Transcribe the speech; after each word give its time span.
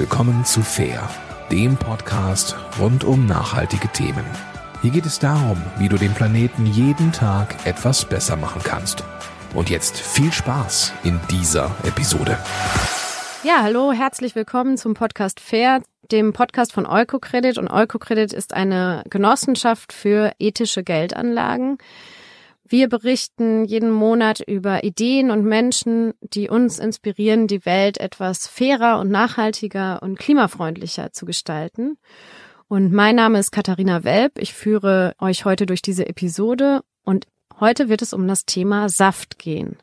willkommen 0.00 0.46
zu 0.46 0.62
Fair, 0.62 1.10
dem 1.52 1.76
Podcast 1.76 2.56
rund 2.78 3.04
um 3.04 3.26
nachhaltige 3.26 3.88
Themen. 3.88 4.24
Hier 4.80 4.92
geht 4.92 5.04
es 5.04 5.18
darum, 5.18 5.62
wie 5.76 5.90
du 5.90 5.98
den 5.98 6.14
Planeten 6.14 6.64
jeden 6.64 7.12
Tag 7.12 7.66
etwas 7.66 8.06
besser 8.06 8.36
machen 8.36 8.62
kannst. 8.64 9.04
Und 9.54 9.68
jetzt 9.68 10.00
viel 10.00 10.32
Spaß 10.32 10.94
in 11.04 11.20
dieser 11.30 11.76
Episode. 11.84 12.38
Ja, 13.44 13.60
hallo, 13.60 13.92
herzlich 13.92 14.34
willkommen 14.34 14.78
zum 14.78 14.94
Podcast 14.94 15.38
Fair, 15.38 15.82
dem 16.10 16.32
Podcast 16.32 16.72
von 16.72 16.86
Eukocredit. 16.86 17.58
Und 17.58 17.68
Eukocredit 17.68 18.32
ist 18.32 18.54
eine 18.54 19.04
Genossenschaft 19.10 19.92
für 19.92 20.32
ethische 20.38 20.82
Geldanlagen. 20.82 21.76
Wir 22.72 22.88
berichten 22.88 23.64
jeden 23.64 23.90
Monat 23.90 24.38
über 24.46 24.84
Ideen 24.84 25.32
und 25.32 25.44
Menschen, 25.44 26.14
die 26.20 26.48
uns 26.48 26.78
inspirieren, 26.78 27.48
die 27.48 27.66
Welt 27.66 27.98
etwas 27.98 28.46
fairer 28.46 29.00
und 29.00 29.10
nachhaltiger 29.10 30.00
und 30.04 30.20
klimafreundlicher 30.20 31.12
zu 31.12 31.26
gestalten. 31.26 31.98
Und 32.68 32.92
mein 32.92 33.16
Name 33.16 33.40
ist 33.40 33.50
Katharina 33.50 34.04
Welp. 34.04 34.38
Ich 34.38 34.54
führe 34.54 35.16
euch 35.18 35.44
heute 35.44 35.66
durch 35.66 35.82
diese 35.82 36.08
Episode 36.08 36.82
und 37.02 37.26
heute 37.58 37.88
wird 37.88 38.02
es 38.02 38.12
um 38.12 38.28
das 38.28 38.44
Thema 38.44 38.88
Saft 38.88 39.40
gehen. 39.40 39.76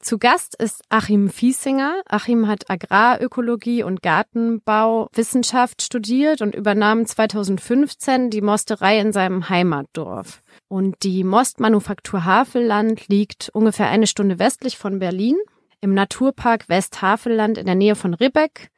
Zu 0.00 0.18
Gast 0.18 0.56
ist 0.60 0.82
Achim 0.88 1.28
Fiesinger. 1.28 2.02
Achim 2.08 2.48
hat 2.48 2.68
Agrarökologie 2.68 3.84
und 3.84 4.02
Gartenbauwissenschaft 4.02 5.80
studiert 5.80 6.42
und 6.42 6.56
übernahm 6.56 7.06
2015 7.06 8.30
die 8.30 8.40
Mosterei 8.40 8.98
in 8.98 9.12
seinem 9.12 9.48
Heimatdorf. 9.48 10.42
Und 10.70 11.02
die 11.02 11.24
Mostmanufaktur 11.24 12.24
Havelland 12.24 13.08
liegt 13.08 13.48
ungefähr 13.52 13.88
eine 13.88 14.06
Stunde 14.06 14.38
westlich 14.38 14.78
von 14.78 15.00
Berlin 15.00 15.34
im 15.80 15.94
Naturpark 15.94 16.68
Westhavelland 16.68 17.58
in 17.58 17.66
der 17.66 17.74
Nähe 17.74 17.96
von 17.96 18.14
Ribbeck. 18.14 18.70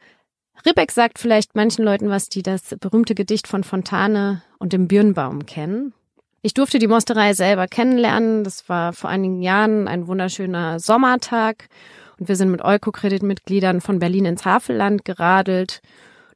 Ribbeck 0.64 0.91
sagt 0.91 1.19
vielleicht 1.19 1.55
manchen 1.55 1.84
Leuten 1.84 2.09
was, 2.09 2.30
die 2.30 2.42
das 2.42 2.74
berühmte 2.80 3.14
Gedicht 3.14 3.47
von 3.47 3.62
Fontane 3.62 4.42
und 4.58 4.72
dem 4.72 4.89
Birnbaum 4.89 5.44
kennen. 5.44 5.92
Ich 6.41 6.55
durfte 6.55 6.78
die 6.78 6.86
Mosterei 6.86 7.34
selber 7.34 7.66
kennenlernen. 7.66 8.42
Das 8.42 8.70
war 8.70 8.94
vor 8.94 9.11
einigen 9.11 9.42
Jahren 9.42 9.86
ein 9.86 10.06
wunderschöner 10.06 10.81
Sommertag. 10.81 11.69
Und 12.19 12.27
wir 12.27 12.36
sind 12.36 12.50
mit 12.50 12.64
Eukokreditmitgliedern 12.64 13.83
von 13.83 13.98
Berlin 13.98 14.25
ins 14.25 14.47
Havelland 14.47 15.05
geradelt, 15.05 15.83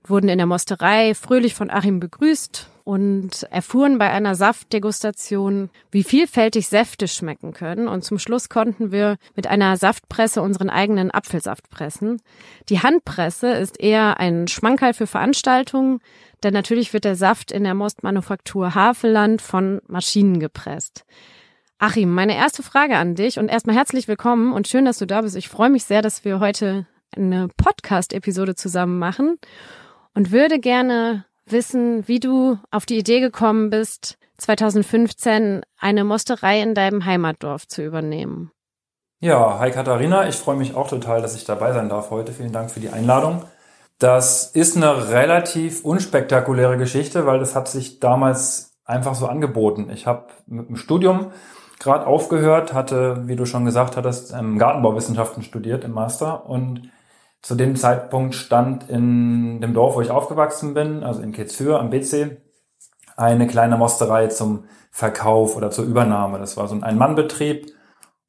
wurden 0.04 0.28
in 0.28 0.36
der 0.36 0.46
Mosterei 0.46 1.14
fröhlich 1.14 1.54
von 1.54 1.70
Achim 1.70 1.98
begrüßt 1.98 2.68
und 2.86 3.42
erfuhren 3.50 3.98
bei 3.98 4.12
einer 4.12 4.36
Saftdegustation, 4.36 5.70
wie 5.90 6.04
vielfältig 6.04 6.68
Säfte 6.68 7.08
schmecken 7.08 7.52
können. 7.52 7.88
Und 7.88 8.04
zum 8.04 8.20
Schluss 8.20 8.48
konnten 8.48 8.92
wir 8.92 9.16
mit 9.34 9.48
einer 9.48 9.76
Saftpresse 9.76 10.40
unseren 10.40 10.70
eigenen 10.70 11.10
Apfelsaft 11.10 11.68
pressen. 11.68 12.22
Die 12.68 12.84
Handpresse 12.84 13.48
ist 13.48 13.80
eher 13.80 14.20
ein 14.20 14.46
Schmankerl 14.46 14.94
für 14.94 15.08
Veranstaltungen, 15.08 15.98
denn 16.44 16.54
natürlich 16.54 16.92
wird 16.92 17.02
der 17.02 17.16
Saft 17.16 17.50
in 17.50 17.64
der 17.64 17.74
Mostmanufaktur 17.74 18.76
Havelland 18.76 19.42
von 19.42 19.80
Maschinen 19.88 20.38
gepresst. 20.38 21.04
Achim, 21.78 22.14
meine 22.14 22.36
erste 22.36 22.62
Frage 22.62 22.98
an 22.98 23.16
dich 23.16 23.40
und 23.40 23.48
erstmal 23.48 23.74
herzlich 23.74 24.06
willkommen 24.06 24.52
und 24.52 24.68
schön, 24.68 24.84
dass 24.84 24.98
du 24.98 25.06
da 25.06 25.22
bist. 25.22 25.34
Ich 25.34 25.48
freue 25.48 25.70
mich 25.70 25.82
sehr, 25.82 26.02
dass 26.02 26.24
wir 26.24 26.38
heute 26.38 26.86
eine 27.16 27.48
Podcast-Episode 27.56 28.54
zusammen 28.54 29.00
machen 29.00 29.40
und 30.14 30.30
würde 30.30 30.60
gerne 30.60 31.24
wissen, 31.46 32.06
wie 32.08 32.20
du 32.20 32.58
auf 32.70 32.86
die 32.86 32.98
Idee 32.98 33.20
gekommen 33.20 33.70
bist, 33.70 34.18
2015 34.38 35.62
eine 35.78 36.04
Mosterei 36.04 36.60
in 36.60 36.74
deinem 36.74 37.04
Heimatdorf 37.04 37.66
zu 37.66 37.82
übernehmen. 37.82 38.50
Ja, 39.20 39.58
hi 39.58 39.70
Katharina, 39.70 40.28
ich 40.28 40.36
freue 40.36 40.56
mich 40.56 40.74
auch 40.74 40.88
total, 40.88 41.22
dass 41.22 41.34
ich 41.34 41.44
dabei 41.44 41.72
sein 41.72 41.88
darf 41.88 42.10
heute. 42.10 42.32
Vielen 42.32 42.52
Dank 42.52 42.70
für 42.70 42.80
die 42.80 42.90
Einladung. 42.90 43.42
Das 43.98 44.50
ist 44.50 44.76
eine 44.76 45.08
relativ 45.10 45.84
unspektakuläre 45.84 46.76
Geschichte, 46.76 47.24
weil 47.24 47.38
das 47.38 47.54
hat 47.54 47.66
sich 47.66 47.98
damals 47.98 48.76
einfach 48.84 49.14
so 49.14 49.26
angeboten. 49.26 49.88
Ich 49.90 50.06
habe 50.06 50.26
mit 50.46 50.68
dem 50.68 50.76
Studium 50.76 51.32
gerade 51.78 52.06
aufgehört, 52.06 52.74
hatte, 52.74 53.22
wie 53.26 53.36
du 53.36 53.46
schon 53.46 53.64
gesagt 53.64 53.96
hattest, 53.96 54.32
Gartenbauwissenschaften 54.32 55.42
studiert 55.42 55.84
im 55.84 55.92
Master 55.92 56.46
und 56.48 56.90
zu 57.42 57.54
dem 57.54 57.76
Zeitpunkt 57.76 58.34
stand 58.34 58.88
in 58.90 59.60
dem 59.60 59.74
Dorf, 59.74 59.94
wo 59.94 60.00
ich 60.00 60.10
aufgewachsen 60.10 60.74
bin, 60.74 61.04
also 61.04 61.22
in 61.22 61.32
Kitzhür 61.32 61.78
am 61.78 61.90
BC, 61.90 62.38
eine 63.16 63.46
kleine 63.46 63.76
Mosterei 63.76 64.26
zum 64.26 64.64
Verkauf 64.90 65.56
oder 65.56 65.70
zur 65.70 65.84
Übernahme. 65.84 66.38
Das 66.38 66.56
war 66.56 66.68
so 66.68 66.74
ein 66.74 66.82
Ein-Mann-Betrieb 66.82 67.72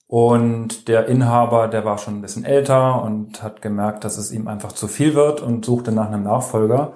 und 0.08 0.88
der 0.88 1.08
Inhaber, 1.08 1.68
der 1.68 1.84
war 1.84 1.98
schon 1.98 2.16
ein 2.16 2.22
bisschen 2.22 2.46
älter 2.46 3.04
und 3.04 3.44
hat 3.44 3.62
gemerkt, 3.62 4.04
dass 4.04 4.18
es 4.18 4.32
ihm 4.32 4.48
einfach 4.48 4.72
zu 4.72 4.88
viel 4.88 5.16
wird 5.16 5.42
und 5.42 5.66
suchte 5.66 5.92
nach 5.92 6.08
einem 6.08 6.24
Nachfolger. 6.24 6.94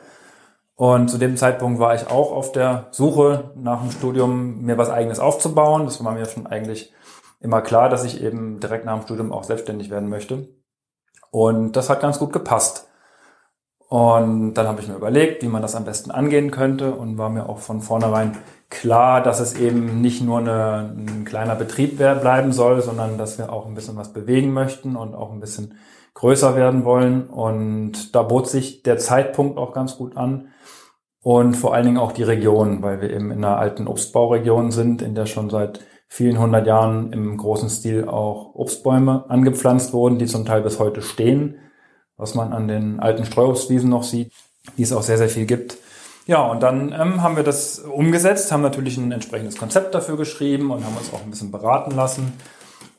Und 0.76 1.10
zu 1.10 1.18
dem 1.18 1.38
Zeitpunkt 1.38 1.80
war 1.80 1.94
ich 1.94 2.10
auch 2.10 2.32
auf 2.32 2.54
der 2.54 2.88
Suche 2.92 3.52
nach 3.56 3.82
dem 3.82 3.92
Studium, 3.92 4.62
mir 4.62 4.78
was 4.78 4.90
eigenes 4.90 5.20
aufzubauen. 5.20 5.86
Das 5.86 6.04
war 6.04 6.14
mir 6.14 6.26
schon 6.26 6.48
eigentlich 6.48 6.94
immer 7.40 7.62
klar, 7.62 7.90
dass 7.90 8.04
ich 8.04 8.24
eben 8.24 8.60
direkt 8.60 8.86
nach 8.86 8.98
dem 8.98 9.04
Studium 9.04 9.32
auch 9.32 9.44
selbstständig 9.44 9.90
werden 9.90 10.10
möchte. 10.10 10.48
Und 11.32 11.76
das 11.76 11.90
hat 11.90 12.02
ganz 12.02 12.20
gut 12.20 12.34
gepasst. 12.34 12.88
Und 13.88 14.54
dann 14.54 14.68
habe 14.68 14.80
ich 14.80 14.88
mir 14.88 14.96
überlegt, 14.96 15.44
wie 15.44 15.48
man 15.48 15.62
das 15.62 15.76
am 15.76 15.84
besten 15.84 16.12
angehen 16.12 16.52
könnte 16.52 16.94
und 16.94 17.18
war 17.18 17.30
mir 17.30 17.50
auch 17.50 17.60
von 17.60 17.82
vornherein 17.82 18.38
klar, 18.70 19.22
dass 19.22 19.42
es 19.42 19.54
eben 19.60 20.00
nicht 20.00 20.22
nur 20.22 20.40
eine, 20.40 20.96
ein 20.96 21.26
kleiner 21.26 21.56
Betrieb 21.56 21.98
bleiben 21.98 22.54
soll, 22.54 22.82
sondern 22.82 23.18
dass 23.18 23.38
wir 23.38 23.52
auch 23.52 23.66
ein 23.66 23.76
bisschen 23.76 23.98
was 23.98 24.14
bewegen 24.14 24.54
möchten 24.54 24.96
und 24.96 25.14
auch 25.14 25.34
ein 25.34 25.42
bisschen 25.42 25.76
größer 26.14 26.56
werden 26.56 26.86
wollen. 26.86 27.28
Und 27.28 28.16
da 28.16 28.24
bot 28.24 28.48
sich 28.48 28.82
der 28.84 28.98
Zeitpunkt 28.98 29.58
auch 29.58 29.74
ganz 29.74 29.98
gut 29.98 30.16
an 30.16 30.48
und 31.22 31.56
vor 31.56 31.74
allen 31.74 31.86
Dingen 31.86 31.98
auch 31.98 32.14
die 32.14 32.24
Region, 32.24 32.82
weil 32.82 33.02
wir 33.02 33.12
eben 33.12 33.30
in 33.30 33.44
einer 33.44 33.58
alten 33.58 33.88
Obstbauregion 33.88 34.72
sind, 34.72 35.02
in 35.02 35.16
der 35.16 35.26
schon 35.26 35.50
seit 35.50 35.82
vielen 36.14 36.38
hundert 36.38 36.68
Jahren 36.68 37.14
im 37.14 37.38
großen 37.38 37.70
Stil 37.70 38.06
auch 38.06 38.54
Obstbäume 38.54 39.24
angepflanzt 39.30 39.94
wurden, 39.94 40.20
die 40.20 40.26
zum 40.26 40.46
Teil 40.46 40.62
bis 40.62 40.78
heute 40.78 41.02
stehen, 41.02 41.56
was 42.18 42.36
man 42.36 42.52
an 42.52 42.68
den 42.68 43.00
alten 43.00 43.24
Streuobstwiesen 43.24 43.90
noch 43.90 44.04
sieht, 44.04 44.34
die 44.78 44.84
es 44.84 44.92
auch 44.92 45.04
sehr, 45.04 45.18
sehr 45.18 45.30
viel 45.30 45.46
gibt. 45.46 45.78
Ja, 46.28 46.42
und 46.42 46.62
dann 46.62 46.92
ähm, 46.92 47.24
haben 47.24 47.38
wir 47.38 47.46
das 47.46 47.80
umgesetzt, 47.80 48.52
haben 48.52 48.62
natürlich 48.62 48.98
ein 48.98 49.14
entsprechendes 49.14 49.58
Konzept 49.58 49.96
dafür 49.96 50.18
geschrieben 50.18 50.72
und 50.72 50.84
haben 50.84 50.98
uns 50.98 51.14
auch 51.14 51.24
ein 51.24 51.30
bisschen 51.30 51.50
beraten 51.50 51.92
lassen. 51.92 52.34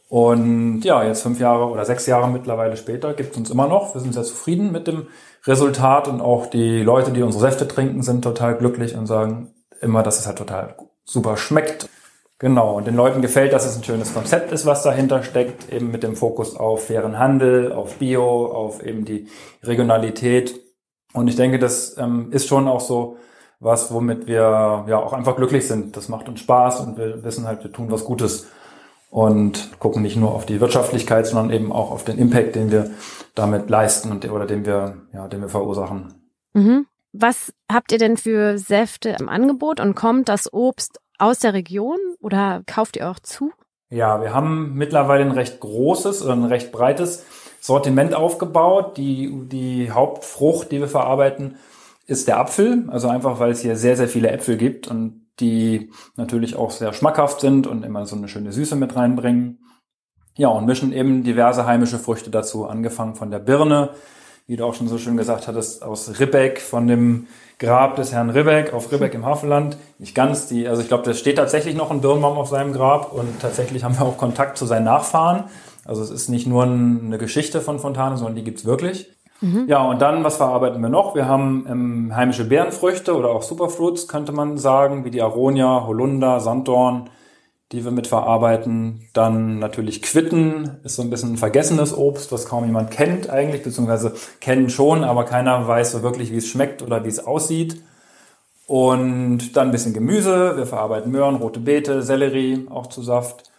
Und 0.09 0.81
ja, 0.81 1.05
jetzt 1.05 1.23
fünf 1.23 1.39
Jahre 1.39 1.67
oder 1.67 1.85
sechs 1.85 2.07
Jahre 2.07 2.31
mittlerweile 2.31 2.79
später 2.79 3.13
gibt 3.13 3.33
es 3.33 3.37
uns 3.37 3.51
immer 3.51 3.69
noch. 3.69 3.95
Wir 3.95 4.01
sind 4.01 4.15
sehr 4.15 4.25
zufrieden 4.25 4.73
mit 4.73 4.87
dem 4.87 5.09
Resultat 5.45 6.09
und 6.09 6.23
auch 6.23 6.47
die 6.47 6.83
Leute, 6.83 7.11
die 7.13 7.23
unsere 7.23 7.43
Säfte 7.43 7.69
trinken, 7.69 8.03
sind 8.03 8.23
total 8.23 8.57
glücklich 8.57 8.97
und 8.97 9.07
sagen 9.07 9.53
immer, 9.83 10.03
dass 10.03 10.19
es 10.19 10.27
halt 10.27 10.39
total 10.39 10.77
super 11.05 11.37
schmeckt. 11.37 11.91
Genau, 12.43 12.77
und 12.77 12.89
den 12.89 12.97
Leuten 12.97 13.23
gefällt, 13.23 13.53
dass 13.53 13.65
es 13.65 13.77
ein 13.77 13.85
schönes 13.85 14.13
Konzept 14.13 14.51
ist, 14.51 14.67
was 14.67 14.83
dahinter 14.83 15.23
steckt, 15.23 15.73
eben 15.73 15.93
mit 15.93 16.03
dem 16.03 16.17
Fokus 16.17 16.57
auf 16.57 16.89
fairen 16.89 17.17
Handel, 17.17 17.73
auf 17.73 17.99
Bio, 17.99 18.47
auf 18.47 18.85
eben 18.85 19.05
die 19.05 19.29
Regionalität. 19.63 20.61
Und 21.13 21.29
ich 21.29 21.37
denke, 21.37 21.61
das 21.61 21.97
ähm, 21.99 22.33
ist 22.33 22.49
schon 22.49 22.67
auch 22.67 22.81
so 22.81 23.17
was, 23.61 23.95
womit 23.95 24.27
wir 24.27 24.85
ja 24.89 24.99
auch 24.99 25.13
einfach 25.13 25.37
glücklich 25.37 25.69
sind. 25.69 25.97
Das 25.97 26.09
macht 26.09 26.29
uns 26.29 26.41
Spaß 26.41 26.81
und 26.81 26.99
wir 26.99 27.23
wissen 27.23 27.47
halt, 27.47 27.63
wir 27.63 27.71
tun 27.71 27.93
was 27.93 28.05
Gutes 28.05 28.49
und 29.09 29.79
gucken 29.79 30.03
nicht 30.03 30.17
nur 30.17 30.35
auf 30.35 30.45
die 30.45 30.61
Wirtschaftlichkeit, 30.61 31.29
sondern 31.29 31.57
eben 31.57 31.71
auch 31.71 31.93
auf 31.93 32.03
den 32.03 32.19
Impact, 32.19 32.57
den 32.57 32.73
wir 32.73 32.91
damit 33.37 33.71
leisten 33.71 34.11
und 34.11 34.29
oder 34.29 34.47
den 34.47 34.67
wir, 34.67 34.97
ja, 35.15 35.29
den 35.29 35.43
wir 35.43 35.49
verursachen. 35.49 36.15
Mhm. 36.55 36.87
Was 37.13 37.53
habt 37.71 37.93
ihr 37.93 37.99
denn 37.99 38.17
für 38.17 38.59
Säfte 38.59 39.15
im 39.21 39.29
Angebot 39.29 39.79
und 39.79 39.95
kommt 39.95 40.29
das 40.29 40.53
Obst 40.53 40.99
aus 41.19 41.39
der 41.39 41.55
Region 41.55 41.99
oder 42.21 42.63
kauft 42.67 42.97
ihr 42.97 43.11
auch 43.11 43.19
zu? 43.19 43.53
Ja, 43.91 44.23
wir 44.23 44.33
haben 44.33 44.75
mittlerweile 44.75 45.25
ein 45.25 45.33
recht 45.33 45.61
großes 45.61 46.23
oder 46.23 46.33
ein 46.33 46.45
recht 46.45 46.73
breites 46.73 47.25
Sortiment 47.61 48.15
aufgebaut. 48.15 48.97
Die, 48.97 49.31
die 49.49 49.91
Hauptfrucht, 49.91 50.73
die 50.73 50.81
wir 50.81 50.89
verarbeiten, 50.89 51.57
ist 52.07 52.27
der 52.27 52.39
Apfel. 52.39 52.85
Also 52.89 53.09
einfach, 53.09 53.39
weil 53.39 53.51
es 53.51 53.61
hier 53.61 53.77
sehr, 53.77 53.97
sehr 53.97 54.09
viele 54.09 54.31
Äpfel 54.31 54.57
gibt 54.57 54.89
und 54.89 55.27
die 55.41 55.91
natürlich 56.17 56.57
auch 56.57 56.71
sehr 56.71 56.93
schmackhaft 56.93 57.41
sind 57.41 57.67
und 57.67 57.85
immer 57.85 58.07
so 58.07 58.17
eine 58.17 58.29
schöne 58.29 58.53
Süße 58.53 58.77
mit 58.77 58.97
reinbringen. 58.97 59.59
Ja, 60.37 60.49
und 60.49 60.65
mischen 60.65 60.93
eben 60.93 61.25
diverse 61.25 61.67
heimische 61.67 61.99
Früchte 61.99 62.31
dazu, 62.31 62.67
angefangen 62.67 63.15
von 63.15 63.31
der 63.31 63.39
Birne, 63.39 63.91
wie 64.47 64.57
du 64.57 64.65
auch 64.65 64.75
schon 64.75 64.89
so 64.89 64.99
schön 64.99 65.17
gesagt 65.17 65.47
hattest, 65.49 65.83
aus 65.83 66.19
Ribbeck, 66.19 66.61
von 66.61 66.87
dem 66.87 67.27
Grab 67.59 67.97
des 67.97 68.13
Herrn 68.13 68.31
Ribbeck 68.31 68.73
auf 68.73 68.91
Ribbeck 68.91 69.15
im 69.15 69.25
Hafenland. 69.25 69.77
Nicht 69.99 70.15
ganz 70.15 70.49
die, 70.49 70.67
also 70.67 70.83
ich 70.83 70.89
glaube, 70.89 71.05
da 71.05 71.15
steht 71.15 71.37
tatsächlich 71.37 71.77
noch 71.77 71.91
ein 71.91 72.01
Birnbaum 72.01 72.37
auf 72.37 72.49
seinem 72.49 72.73
Grab 72.73 73.13
und 73.13 73.41
tatsächlich 73.41 73.85
haben 73.85 73.99
wir 73.99 74.05
auch 74.05 74.17
Kontakt 74.17 74.59
zu 74.59 74.67
seinen 74.67 74.85
Nachfahren. 74.85 75.45
Also 75.85 76.03
es 76.03 76.11
ist 76.11 76.29
nicht 76.29 76.47
nur 76.47 76.65
eine 76.65 77.19
Geschichte 77.19 77.61
von 77.61 77.79
Fontane, 77.79 78.17
sondern 78.17 78.37
die 78.37 78.45
gibt's 78.45 78.65
wirklich. 78.65 79.11
Mhm. 79.41 79.65
Ja, 79.67 79.85
und 79.85 80.01
dann, 80.01 80.23
was 80.23 80.37
verarbeiten 80.37 80.81
wir 80.81 80.89
noch? 80.89 81.15
Wir 81.15 81.27
haben 81.27 81.67
ähm, 81.69 82.17
heimische 82.17 82.45
Beerenfrüchte 82.45 83.17
oder 83.17 83.31
auch 83.31 83.43
Superfruits, 83.43 84.07
könnte 84.07 84.33
man 84.33 84.57
sagen, 84.57 85.05
wie 85.05 85.11
die 85.11 85.21
Aronia, 85.21 85.85
Holunder, 85.87 86.39
Sanddorn, 86.41 87.11
die 87.73 87.85
wir 87.85 87.91
mitverarbeiten. 87.91 89.09
Dann 89.13 89.59
natürlich 89.59 90.03
Quitten 90.03 90.79
ist 90.85 90.97
so 90.97 91.03
ein 91.03 91.11
bisschen 91.11 91.33
ein 91.33 91.39
vergessenes 91.39 91.97
Obst, 91.97 92.31
was 92.31 92.47
kaum 92.47 92.67
jemand 92.67 92.91
kennt 92.91 93.31
eigentlich, 93.31 93.63
beziehungsweise 93.63 94.15
kennen 94.41 94.69
schon, 94.69 95.05
aber 95.05 95.25
keiner 95.25 95.67
weiß 95.67 95.93
so 95.93 96.03
wirklich, 96.03 96.31
wie 96.33 96.37
es 96.37 96.47
schmeckt 96.47 96.83
oder 96.83 97.05
wie 97.05 97.09
es 97.09 97.27
aussieht. 97.27 97.83
Und 98.67 99.57
dann 99.57 99.69
ein 99.69 99.71
bisschen 99.73 99.93
Gemüse. 99.93 100.57
Wir 100.57 100.67
verarbeiten 100.67 101.11
Möhren, 101.11 101.37
rote 101.37 101.61
Beete, 101.61 102.03
Sellerie 102.03 102.67
auch 102.71 102.87
zu 102.87 103.03
Saft. 103.03 103.51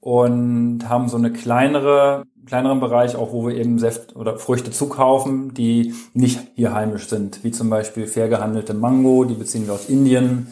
Und 0.00 0.88
haben 0.88 1.08
so 1.08 1.18
eine 1.18 1.30
kleinere, 1.30 2.24
kleineren 2.46 2.80
Bereich 2.80 3.16
auch, 3.16 3.32
wo 3.32 3.46
wir 3.46 3.54
eben 3.54 3.78
Säft 3.78 4.16
oder 4.16 4.38
Früchte 4.38 4.70
zukaufen, 4.70 5.52
die 5.52 5.94
nicht 6.14 6.40
hier 6.54 6.72
heimisch 6.72 7.06
sind. 7.08 7.44
Wie 7.44 7.50
zum 7.50 7.68
Beispiel 7.68 8.06
fair 8.06 8.28
gehandelte 8.28 8.72
Mango, 8.72 9.24
die 9.24 9.34
beziehen 9.34 9.66
wir 9.66 9.74
aus 9.74 9.90
Indien. 9.90 10.46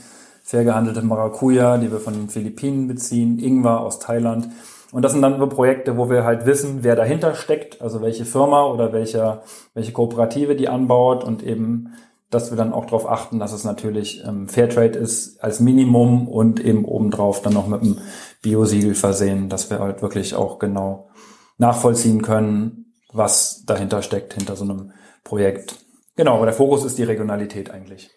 Fair 0.49 0.65
gehandelte 0.65 1.03
Maracuja, 1.03 1.77
die 1.77 1.93
wir 1.93 2.01
von 2.01 2.15
den 2.15 2.31
Philippinen 2.31 2.89
beziehen. 2.89 3.39
Ingwer 3.39 3.81
aus 3.81 3.99
Thailand. 3.99 4.49
Und 4.93 5.03
das 5.03 5.13
sind 5.13 5.21
dann 5.21 5.37
nur 5.37 5.51
Projekte, 5.51 5.99
wo 5.99 6.09
wir 6.09 6.25
halt 6.25 6.47
wissen, 6.47 6.79
wer 6.81 6.97
dahinter 6.97 7.35
steckt, 7.35 7.83
also 7.83 8.01
welche 8.01 8.25
Firma 8.25 8.65
oder 8.65 8.95
welche, 8.95 9.43
welche 9.75 9.93
Kooperative 9.93 10.57
die 10.57 10.71
anbaut 10.71 11.23
und 11.23 11.43
eben 11.43 11.93
dass 12.31 12.51
wir 12.51 12.57
dann 12.57 12.73
auch 12.73 12.87
darauf 12.87 13.09
achten, 13.09 13.39
dass 13.39 13.53
es 13.53 13.65
natürlich 13.65 14.23
ähm, 14.27 14.49
Fairtrade 14.49 14.99
ist 14.99 15.43
als 15.43 15.61
Minimum 15.61 16.29
und 16.29 16.61
eben 16.61 16.85
obendrauf 16.87 17.43
dann 17.43 17.55
noch 17.55 17.67
mit 17.67 17.83
einem 17.83 17.99
Biosiegel 18.41 18.95
versehen, 18.95 19.49
dass 19.49 19.71
wir 19.71 19.81
halt 19.81 20.01
wirklich 20.01 20.35
auch 20.35 20.59
genau 20.59 21.09
nachvollziehen 21.59 22.23
können, 22.23 22.95
was 23.13 23.65
dahinter 23.67 24.03
steckt, 24.03 24.35
hinter 24.35 24.57
so 24.57 24.65
einem 24.65 24.93
Projekt. 25.25 25.77
Genau, 26.17 26.37
aber 26.37 26.47
der 26.47 26.55
Fokus 26.55 26.85
ist 26.85 26.99
die 26.99 27.05
Regionalität 27.05 27.71
eigentlich. 27.71 28.11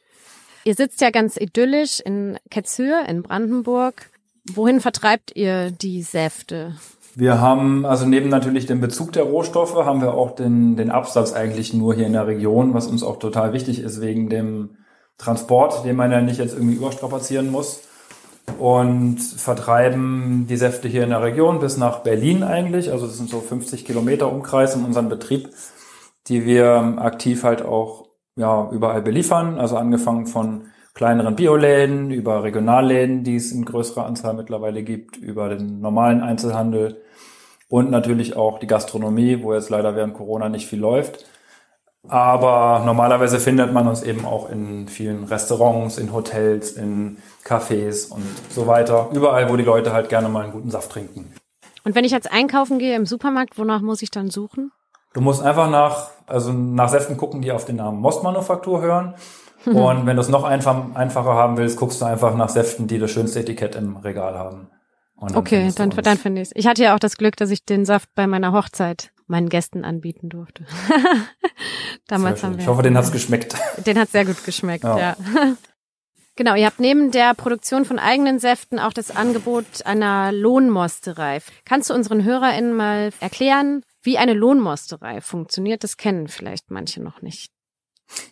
Ihr 0.63 0.75
sitzt 0.75 1.01
ja 1.01 1.09
ganz 1.09 1.37
idyllisch 1.37 1.99
in 1.99 2.37
Ketzür 2.49 3.05
in 3.07 3.23
Brandenburg. 3.23 4.11
Wohin 4.53 4.79
vertreibt 4.79 5.35
ihr 5.35 5.71
die 5.71 6.03
Säfte? 6.03 6.75
Wir 7.15 7.41
haben, 7.41 7.85
also 7.85 8.05
neben 8.05 8.29
natürlich 8.29 8.67
dem 8.67 8.79
Bezug 8.79 9.11
der 9.11 9.23
Rohstoffe, 9.23 9.75
haben 9.75 10.01
wir 10.01 10.13
auch 10.13 10.35
den, 10.35 10.77
den 10.77 10.91
Absatz 10.91 11.33
eigentlich 11.33 11.73
nur 11.73 11.93
hier 11.93 12.07
in 12.07 12.13
der 12.13 12.27
Region, 12.27 12.73
was 12.73 12.87
uns 12.87 13.03
auch 13.03 13.19
total 13.19 13.53
wichtig 13.53 13.79
ist 13.79 14.01
wegen 14.01 14.29
dem 14.29 14.77
Transport, 15.17 15.83
den 15.85 15.95
man 15.95 16.11
ja 16.11 16.21
nicht 16.21 16.39
jetzt 16.39 16.53
irgendwie 16.53 16.75
überstrapazieren 16.75 17.51
muss. 17.51 17.81
Und 18.57 19.19
vertreiben 19.19 20.45
die 20.47 20.57
Säfte 20.57 20.87
hier 20.87 21.03
in 21.03 21.09
der 21.09 21.21
Region 21.21 21.59
bis 21.59 21.77
nach 21.77 21.99
Berlin 21.99 22.43
eigentlich. 22.43 22.91
Also 22.91 23.07
das 23.07 23.17
sind 23.17 23.29
so 23.29 23.39
50 23.39 23.85
Kilometer 23.85 24.31
Umkreis 24.31 24.75
in 24.75 24.83
unserem 24.83 25.09
Betrieb, 25.09 25.49
die 26.27 26.45
wir 26.45 26.95
aktiv 26.97 27.43
halt 27.43 27.61
auch 27.61 28.10
ja, 28.41 28.69
überall 28.71 29.01
beliefern. 29.01 29.59
Also 29.59 29.77
angefangen 29.77 30.25
von 30.25 30.65
kleineren 30.93 31.35
Bioläden, 31.35 32.11
über 32.11 32.43
Regionalläden, 32.43 33.23
die 33.23 33.35
es 33.35 33.51
in 33.51 33.63
größerer 33.63 34.05
Anzahl 34.05 34.33
mittlerweile 34.33 34.83
gibt, 34.83 35.15
über 35.15 35.47
den 35.47 35.79
normalen 35.79 36.21
Einzelhandel 36.21 37.01
und 37.69 37.89
natürlich 37.89 38.35
auch 38.35 38.59
die 38.59 38.67
Gastronomie, 38.67 39.43
wo 39.43 39.53
jetzt 39.53 39.69
leider 39.69 39.95
während 39.95 40.15
Corona 40.15 40.49
nicht 40.49 40.67
viel 40.67 40.79
läuft. 40.79 41.25
Aber 42.07 42.81
normalerweise 42.83 43.39
findet 43.39 43.71
man 43.71 43.87
uns 43.87 44.01
eben 44.01 44.25
auch 44.25 44.49
in 44.49 44.87
vielen 44.87 45.23
Restaurants, 45.23 45.99
in 45.99 46.11
Hotels, 46.11 46.71
in 46.71 47.17
Cafés 47.45 48.11
und 48.11 48.25
so 48.49 48.65
weiter. 48.65 49.09
Überall, 49.13 49.49
wo 49.49 49.55
die 49.55 49.63
Leute 49.63 49.93
halt 49.93 50.09
gerne 50.09 50.27
mal 50.27 50.43
einen 50.43 50.51
guten 50.51 50.71
Saft 50.71 50.91
trinken. 50.91 51.31
Und 51.83 51.93
wenn 51.93 52.03
ich 52.03 52.11
jetzt 52.11 52.31
einkaufen 52.31 52.79
gehe 52.79 52.95
im 52.95 53.05
Supermarkt, 53.05 53.57
wonach 53.59 53.81
muss 53.81 54.01
ich 54.01 54.09
dann 54.09 54.31
suchen? 54.31 54.71
Du 55.13 55.21
musst 55.21 55.43
einfach 55.43 55.69
nach, 55.69 56.09
also 56.31 56.51
nach 56.51 56.89
Säften 56.89 57.17
gucken, 57.17 57.41
die 57.41 57.51
auf 57.51 57.65
den 57.65 57.77
Namen 57.77 57.99
Mostmanufaktur 57.99 58.81
hören. 58.81 59.15
Und 59.65 60.07
wenn 60.07 60.15
du 60.15 60.21
es 60.21 60.29
noch 60.29 60.43
einfach, 60.43 60.95
einfacher 60.95 61.35
haben 61.35 61.57
willst, 61.57 61.77
guckst 61.77 62.01
du 62.01 62.05
einfach 62.05 62.35
nach 62.35 62.49
Säften, 62.49 62.87
die 62.87 62.97
das 62.97 63.11
schönste 63.11 63.41
Etikett 63.41 63.75
im 63.75 63.97
Regal 63.97 64.37
haben. 64.37 64.69
Dann 65.19 65.35
okay, 65.35 65.71
dann, 65.75 65.91
dann 65.91 66.17
finde 66.17 66.41
ich 66.41 66.47
es. 66.47 66.55
Ich 66.55 66.65
hatte 66.65 66.81
ja 66.81 66.95
auch 66.95 66.99
das 66.99 67.15
Glück, 67.15 67.35
dass 67.35 67.51
ich 67.51 67.63
den 67.63 67.85
Saft 67.85 68.09
bei 68.15 68.25
meiner 68.25 68.53
Hochzeit 68.53 69.11
meinen 69.27 69.49
Gästen 69.49 69.85
anbieten 69.85 70.29
durfte. 70.29 70.65
Damals 72.07 72.43
haben 72.43 72.55
wir. 72.55 72.61
Ich 72.61 72.67
hoffe, 72.67 72.81
den 72.81 72.97
hat's 72.97 73.11
geschmeckt. 73.13 73.55
Den 73.85 73.99
hat 73.99 74.09
sehr 74.09 74.25
gut 74.25 74.43
geschmeckt, 74.43 74.83
ja. 74.83 74.97
ja. 74.97 75.15
Genau, 76.37 76.55
ihr 76.55 76.65
habt 76.65 76.79
neben 76.79 77.11
der 77.11 77.35
Produktion 77.35 77.83
von 77.83 77.99
eigenen 77.99 78.39
Säften 78.39 78.79
auch 78.79 78.93
das 78.93 79.15
Angebot 79.15 79.85
einer 79.85 80.31
Lohnmosterei. 80.31 81.39
Kannst 81.65 81.89
du 81.89 81.93
unseren 81.93 82.23
HörerInnen 82.23 82.73
mal 82.73 83.11
erklären, 83.19 83.83
wie 84.01 84.17
eine 84.17 84.33
Lohnmosterei 84.33 85.21
funktioniert? 85.21 85.83
Das 85.83 85.97
kennen 85.97 86.27
vielleicht 86.27 86.71
manche 86.71 87.01
noch 87.01 87.21
nicht. 87.21 87.51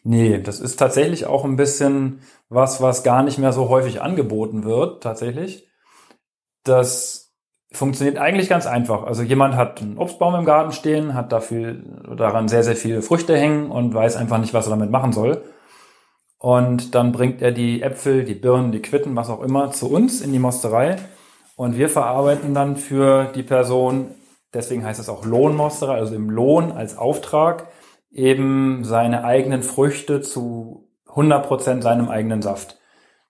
Nee, 0.04 0.42
das 0.42 0.60
ist 0.60 0.78
tatsächlich 0.78 1.26
auch 1.26 1.46
ein 1.46 1.56
bisschen 1.56 2.22
was, 2.50 2.82
was 2.82 3.04
gar 3.04 3.24
nicht 3.24 3.38
mehr 3.38 3.54
so 3.54 3.70
häufig 3.70 4.02
angeboten 4.02 4.64
wird, 4.64 5.04
tatsächlich. 5.04 5.68
Das 6.64 7.32
funktioniert 7.72 8.18
eigentlich 8.18 8.50
ganz 8.50 8.66
einfach. 8.66 9.04
Also 9.04 9.24
jemand 9.24 9.56
hat 9.56 9.82
einen 9.82 9.98
Obstbaum 9.98 10.36
im 10.36 10.46
Garten 10.46 10.72
stehen, 10.72 11.14
hat 11.14 11.32
dafür, 11.32 11.76
daran 12.16 12.48
sehr, 12.48 12.64
sehr 12.64 12.76
viele 12.76 13.02
Früchte 13.02 13.38
hängen 13.38 13.72
und 13.72 13.94
weiß 13.94 14.16
einfach 14.16 14.40
nicht, 14.40 14.54
was 14.54 14.68
er 14.68 14.72
damit 14.72 14.92
machen 14.92 15.14
soll. 15.14 15.44
Und 16.40 16.96
dann 16.96 17.12
bringt 17.12 17.42
er 17.42 17.52
die 17.52 17.82
Äpfel, 17.82 18.24
die 18.24 18.34
Birnen, 18.34 18.72
die 18.72 18.82
Quitten, 18.82 19.16
was 19.16 19.30
auch 19.30 19.42
immer, 19.42 19.72
zu 19.72 19.92
uns 19.92 20.22
in 20.22 20.32
die 20.32 20.40
Mosterei. 20.40 20.96
Und 21.56 21.78
wir 21.78 21.90
verarbeiten 21.90 22.54
dann 22.54 22.78
für 22.78 23.26
die 23.36 23.44
Person, 23.44 24.16
deswegen 24.54 24.86
heißt 24.86 25.00
es 25.00 25.10
auch 25.10 25.26
Lohnmosterei, 25.26 25.96
also 25.96 26.16
im 26.16 26.30
Lohn 26.30 26.72
als 26.72 26.98
Auftrag, 26.98 27.68
eben 28.12 28.84
seine 28.84 29.24
eigenen 29.24 29.64
Früchte 29.64 30.22
zu 30.22 30.88
100% 31.08 31.82
seinem 31.82 32.10
eigenen 32.10 32.42
Saft. 32.42 32.78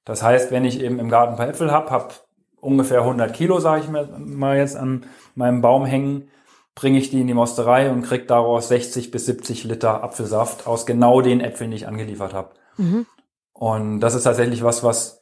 Das 0.05 0.23
heißt, 0.23 0.51
wenn 0.51 0.65
ich 0.65 0.81
eben 0.81 0.99
im 0.99 1.09
Garten 1.09 1.33
ein 1.33 1.37
paar 1.37 1.49
Äpfel 1.49 1.71
habe, 1.71 1.91
habe 1.91 2.13
ungefähr 2.61 3.01
100 3.01 3.33
Kilo, 3.33 3.59
sage 3.59 3.83
ich 3.83 3.89
mir 3.89 4.07
mal 4.17 4.57
jetzt 4.57 4.75
an 4.75 5.05
meinem 5.35 5.61
Baum 5.61 5.85
hängen, 5.85 6.29
bringe 6.75 6.97
ich 6.97 7.09
die 7.09 7.21
in 7.21 7.27
die 7.27 7.33
Mosterei 7.33 7.89
und 7.89 8.03
kriege 8.03 8.25
daraus 8.25 8.69
60 8.69 9.11
bis 9.11 9.25
70 9.25 9.65
Liter 9.65 10.03
Apfelsaft 10.03 10.65
aus 10.65 10.85
genau 10.85 11.21
den 11.21 11.41
Äpfeln, 11.41 11.71
die 11.71 11.77
ich 11.77 11.87
angeliefert 11.87 12.33
habe. 12.33 12.51
Mhm. 12.77 13.05
Und 13.53 13.99
das 13.99 14.15
ist 14.15 14.23
tatsächlich 14.23 14.63
was, 14.63 14.83
was 14.83 15.18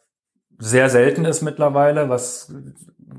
sehr 0.60 0.90
selten 0.90 1.26
ist 1.26 1.42
mittlerweile, 1.42 2.10
was 2.10 2.54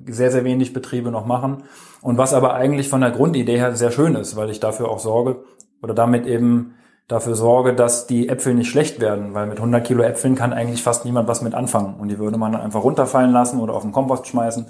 sehr, 0.06 0.30
sehr 0.30 0.44
wenig 0.44 0.72
Betriebe 0.72 1.10
noch 1.10 1.26
machen 1.26 1.64
und 2.02 2.18
was 2.18 2.34
aber 2.34 2.54
eigentlich 2.54 2.88
von 2.88 3.00
der 3.00 3.10
Grundidee 3.10 3.58
her 3.58 3.74
sehr 3.74 3.90
schön 3.90 4.14
ist, 4.14 4.36
weil 4.36 4.50
ich 4.50 4.60
dafür 4.60 4.88
auch 4.88 4.98
sorge, 4.98 5.44
oder 5.82 5.94
damit 5.94 6.26
eben 6.26 6.74
dafür 7.06 7.34
sorge, 7.34 7.74
dass 7.74 8.06
die 8.06 8.28
Äpfel 8.28 8.54
nicht 8.54 8.68
schlecht 8.68 9.00
werden, 9.00 9.32
weil 9.34 9.46
mit 9.46 9.58
100 9.58 9.86
Kilo 9.86 10.02
Äpfeln 10.02 10.34
kann 10.34 10.52
eigentlich 10.52 10.82
fast 10.82 11.04
niemand 11.04 11.28
was 11.28 11.40
mit 11.40 11.54
anfangen 11.54 11.94
und 11.98 12.08
die 12.08 12.18
würde 12.18 12.38
man 12.38 12.52
dann 12.52 12.60
einfach 12.60 12.82
runterfallen 12.82 13.32
lassen 13.32 13.60
oder 13.60 13.74
auf 13.74 13.82
den 13.82 13.92
Kompost 13.92 14.26
schmeißen. 14.26 14.66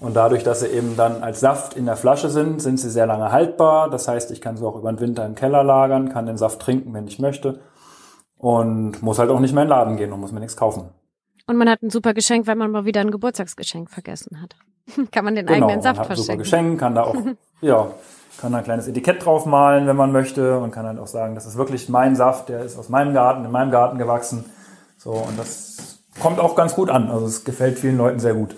Und 0.00 0.16
dadurch, 0.16 0.42
dass 0.42 0.60
sie 0.60 0.68
eben 0.68 0.96
dann 0.96 1.22
als 1.22 1.40
Saft 1.40 1.76
in 1.76 1.84
der 1.84 1.96
Flasche 1.96 2.30
sind, 2.30 2.62
sind 2.62 2.80
sie 2.80 2.88
sehr 2.88 3.06
lange 3.06 3.32
haltbar. 3.32 3.90
Das 3.90 4.08
heißt, 4.08 4.30
ich 4.30 4.40
kann 4.40 4.56
sie 4.56 4.64
auch 4.64 4.76
über 4.76 4.90
den 4.90 4.98
Winter 4.98 5.26
im 5.26 5.34
Keller 5.34 5.62
lagern, 5.62 6.08
kann 6.08 6.24
den 6.24 6.38
Saft 6.38 6.60
trinken, 6.60 6.94
wenn 6.94 7.06
ich 7.06 7.18
möchte 7.18 7.60
und 8.38 9.02
muss 9.02 9.18
halt 9.18 9.28
auch 9.28 9.40
nicht 9.40 9.52
mehr 9.52 9.64
in 9.64 9.68
den 9.68 9.76
Laden 9.76 9.96
gehen 9.98 10.12
und 10.14 10.20
muss 10.20 10.32
mir 10.32 10.40
nichts 10.40 10.56
kaufen. 10.56 10.88
Und 11.46 11.56
man 11.56 11.68
hat 11.68 11.82
ein 11.82 11.90
super 11.90 12.14
Geschenk, 12.14 12.46
weil 12.46 12.56
man 12.56 12.70
mal 12.70 12.84
wieder 12.84 13.00
ein 13.00 13.10
Geburtstagsgeschenk 13.10 13.90
vergessen 13.90 14.40
hat. 14.40 14.56
kann 15.12 15.24
man 15.24 15.34
den 15.34 15.46
genau, 15.46 15.66
eigenen 15.66 15.82
Saft 15.82 15.98
man 15.98 16.08
hat 16.08 16.10
ein 16.10 16.22
Super 16.22 16.36
Geschenk, 16.36 16.80
kann 16.80 16.94
da 16.94 17.04
auch, 17.04 17.16
ja, 17.60 17.90
kann 18.40 18.54
ein 18.54 18.64
kleines 18.64 18.88
Etikett 18.88 19.24
draufmalen, 19.24 19.86
wenn 19.86 19.96
man 19.96 20.12
möchte 20.12 20.58
und 20.58 20.70
kann 20.70 20.86
halt 20.86 20.98
auch 20.98 21.06
sagen, 21.06 21.34
das 21.34 21.46
ist 21.46 21.56
wirklich 21.56 21.88
mein 21.88 22.16
Saft, 22.16 22.48
der 22.48 22.64
ist 22.64 22.78
aus 22.78 22.88
meinem 22.88 23.12
Garten, 23.12 23.44
in 23.44 23.50
meinem 23.50 23.70
Garten 23.70 23.98
gewachsen. 23.98 24.44
So, 24.96 25.12
und 25.12 25.38
das 25.38 26.00
kommt 26.20 26.38
auch 26.38 26.56
ganz 26.56 26.74
gut 26.74 26.90
an. 26.90 27.10
Also 27.10 27.26
es 27.26 27.44
gefällt 27.44 27.78
vielen 27.78 27.98
Leuten 27.98 28.20
sehr 28.20 28.34
gut. 28.34 28.56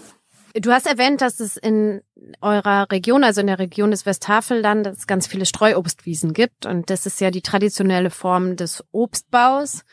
Du 0.55 0.71
hast 0.71 0.87
erwähnt, 0.87 1.23
dass 1.23 1.41
es 1.41 1.57
in 1.57 2.03
eurer 2.43 2.87
Region, 2.91 3.25
also 3.25 3.41
in 3.41 3.47
der 3.47 3.59
Region 3.59 3.91
des 3.91 4.05
Westhavellandes, 4.05 5.07
ganz 5.07 5.27
viele 5.27 5.47
Streuobstwiesen 5.47 6.35
gibt. 6.35 6.67
Und 6.67 6.91
das 6.91 7.07
ist 7.07 7.21
ja 7.21 7.31
die 7.31 7.41
traditionelle 7.41 8.11
Form 8.11 8.57
des 8.57 8.85
Obstbaus. 8.93 9.85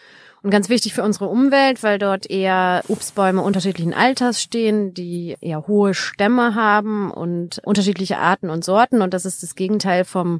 Und 0.42 0.52
ganz 0.52 0.70
wichtig 0.70 0.94
für 0.94 1.04
unsere 1.04 1.28
Umwelt, 1.28 1.84
weil 1.84 2.00
dort 2.00 2.30
eher 2.30 2.82
Obstbäume 2.88 3.42
unterschiedlichen 3.42 3.94
Alters 3.94 4.42
stehen, 4.42 4.94
die 4.94 5.36
eher 5.42 5.68
hohe 5.68 5.94
Stämme 5.94 6.56
haben 6.56 7.12
und 7.12 7.60
unterschiedliche 7.66 8.20
Arten 8.20 8.50
und 8.50 8.64
Sorten. 8.64 9.02
Und 9.02 9.14
das 9.14 9.26
ist 9.26 9.44
das 9.44 9.56
Gegenteil 9.56 10.06
vom 10.06 10.40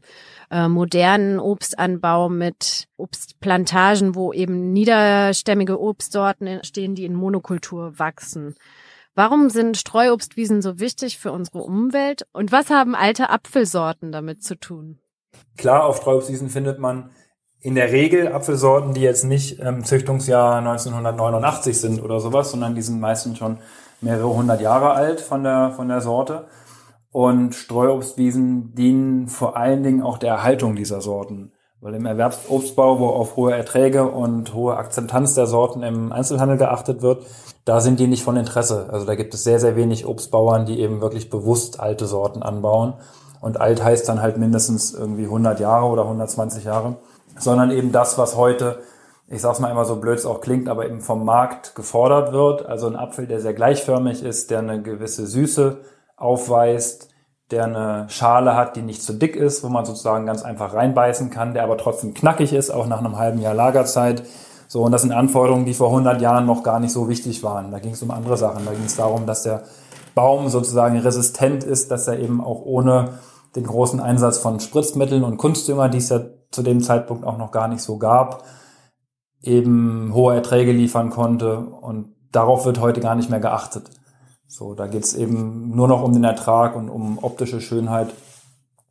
äh, 0.52 0.70
modernen 0.70 1.40
Obstanbau 1.40 2.30
mit 2.30 2.88
Obstplantagen, 2.96 4.16
wo 4.16 4.32
eben 4.32 4.72
niederstämmige 4.72 5.80
Obstsorten 5.80 6.64
stehen, 6.64 6.96
die 6.96 7.04
in 7.06 7.14
Monokultur 7.14 8.00
wachsen. 8.00 8.56
Warum 9.16 9.50
sind 9.50 9.76
Streuobstwiesen 9.76 10.62
so 10.62 10.80
wichtig 10.80 11.20
für 11.20 11.34
unsere 11.34 11.60
Umwelt? 11.60 12.26
Und 12.32 12.54
was 12.54 12.70
haben 12.70 12.96
alte 12.96 13.30
Apfelsorten 13.30 14.14
damit 14.14 14.44
zu 14.44 14.56
tun? 14.56 15.00
Klar, 15.58 15.86
auf 15.86 15.98
Streuobstwiesen 15.98 16.50
findet 16.50 16.80
man 16.80 17.12
in 17.62 17.76
der 17.76 17.92
Regel 17.92 18.32
Apfelsorten, 18.32 18.94
die 18.94 19.02
jetzt 19.02 19.26
nicht 19.26 19.60
ähm, 19.60 19.84
Züchtungsjahr 19.84 20.58
1989 20.60 21.80
sind 21.80 22.04
oder 22.04 22.20
sowas, 22.20 22.52
sondern 22.52 22.76
die 22.76 22.82
sind 22.82 23.00
meistens 23.00 23.38
schon 23.38 23.58
mehrere 24.02 24.34
hundert 24.34 24.62
Jahre 24.62 24.92
alt 24.92 25.20
von 25.20 25.44
der, 25.44 25.72
von 25.76 25.90
der 25.90 26.02
Sorte. 26.02 26.46
Und 27.12 27.56
Streuobstwiesen 27.56 28.76
dienen 28.76 29.28
vor 29.28 29.58
allen 29.58 29.84
Dingen 29.84 30.04
auch 30.04 30.18
der 30.18 30.30
Erhaltung 30.30 30.76
dieser 30.76 31.02
Sorten, 31.02 31.52
Weil 31.82 31.96
im 31.96 32.06
Erwerbsobstbau, 32.06 33.00
wo 33.00 33.08
auf 33.08 33.36
hohe 33.36 33.54
Erträge 33.54 34.10
und 34.10 34.54
hohe 34.54 34.78
Akzeptanz 34.78 35.34
der 35.34 35.48
Sorten 35.48 35.82
im 35.82 36.12
Einzelhandel 36.12 36.58
geachtet 36.58 37.02
wird, 37.02 37.26
da 37.66 37.82
sind 37.82 38.00
die 38.00 38.08
nicht 38.08 38.24
von 38.24 38.38
Interesse. 38.38 38.88
Also 38.92 39.06
da 39.06 39.16
gibt 39.16 39.34
es 39.34 39.44
sehr, 39.44 39.60
sehr 39.60 39.76
wenig 39.76 40.06
Obstbauern, 40.06 40.66
die 40.66 40.80
eben 40.80 41.02
wirklich 41.02 41.30
bewusst 41.30 41.80
alte 41.80 42.06
Sorten 42.06 42.44
anbauen. 42.44 42.94
Und 43.42 43.60
alt 43.60 43.84
heißt 43.84 44.08
dann 44.08 44.22
halt 44.22 44.38
mindestens 44.38 44.94
irgendwie 44.94 45.26
100 45.26 45.60
Jahre 45.60 45.86
oder 45.86 46.04
120 46.04 46.66
Jahre, 46.66 46.98
sondern 47.40 47.72
eben 47.72 47.92
das, 47.92 48.18
was 48.18 48.36
heute, 48.36 48.80
ich 49.28 49.42
sag's 49.42 49.60
mal 49.60 49.72
immer 49.72 49.86
so 49.86 49.96
blöd 49.96 50.20
es 50.20 50.26
auch 50.26 50.42
klingt, 50.42 50.70
aber 50.70 50.86
eben 50.86 51.02
vom 51.02 51.26
Markt 51.26 51.76
gefordert 51.76 52.34
wird. 52.34 52.66
Also 52.66 52.88
ein 52.88 52.96
Apfel, 52.96 53.28
der 53.28 53.42
sehr 53.42 53.54
gleichförmig 53.54 54.24
ist, 54.24 54.52
der 54.52 54.60
eine 54.60 54.82
gewisse 54.82 55.26
Süße 55.26 55.78
aufweist, 56.18 57.10
der 57.52 57.66
eine 57.66 58.06
Schale 58.10 58.56
hat, 58.56 58.76
die 58.76 58.82
nicht 58.82 59.02
zu 59.02 59.14
dick 59.14 59.36
ist, 59.36 59.64
wo 59.64 59.70
man 59.70 59.86
sozusagen 59.86 60.26
ganz 60.26 60.44
einfach 60.44 60.74
reinbeißen 60.74 61.32
kann, 61.32 61.54
der 61.54 61.64
aber 61.64 61.78
trotzdem 61.78 62.14
knackig 62.14 62.54
ist, 62.54 62.70
auch 62.70 62.86
nach 62.86 63.00
einem 63.00 63.18
halben 63.18 63.40
Jahr 63.40 63.56
Lagerzeit. 63.56 64.24
So, 64.68 64.84
und 64.84 64.92
das 64.92 65.02
sind 65.02 65.14
Anforderungen, 65.14 65.66
die 65.66 65.74
vor 65.74 65.88
100 65.88 66.22
Jahren 66.22 66.46
noch 66.46 66.62
gar 66.62 66.80
nicht 66.80 66.92
so 66.92 67.10
wichtig 67.10 67.42
waren. 67.42 67.72
Da 67.72 67.80
ging 67.80 67.94
es 67.94 68.04
um 68.04 68.12
andere 68.12 68.38
Sachen. 68.38 68.66
Da 68.66 68.72
ging 68.72 68.86
es 68.86 68.96
darum, 68.96 69.26
dass 69.26 69.42
der 69.42 69.64
Baum 70.14 70.50
sozusagen 70.50 71.00
resistent 71.00 71.64
ist, 71.64 71.90
dass 71.90 72.08
er 72.08 72.20
eben 72.20 72.40
auch 72.44 72.62
ohne 72.66 73.14
den 73.56 73.66
großen 73.66 74.00
Einsatz 74.00 74.38
von 74.38 74.60
Spritzmitteln 74.60 75.24
und 75.24 75.38
Kunstdünger, 75.38 75.90
die 75.90 75.98
es 75.98 76.10
ja 76.10 76.22
zu 76.52 76.64
dem 76.64 76.82
Zeitpunkt 76.82 77.26
auch 77.26 77.38
noch 77.38 77.52
gar 77.52 77.68
nicht 77.68 77.82
so 77.82 77.98
gab, 77.98 78.44
eben 79.42 80.14
hohe 80.14 80.36
Erträge 80.36 80.72
liefern 80.72 81.10
konnte. 81.10 81.60
Und 81.60 82.16
darauf 82.32 82.66
wird 82.66 82.80
heute 82.80 83.02
gar 83.02 83.16
nicht 83.16 83.30
mehr 83.30 83.40
geachtet. 83.40 83.90
So, 84.48 84.74
da 84.74 84.88
geht's 84.88 85.14
eben 85.14 85.76
nur 85.76 85.88
noch 85.88 86.04
um 86.04 86.14
den 86.14 86.24
Ertrag 86.24 86.76
und 86.76 86.90
um 86.90 87.20
optische 87.20 87.62
Schönheit. 87.62 88.10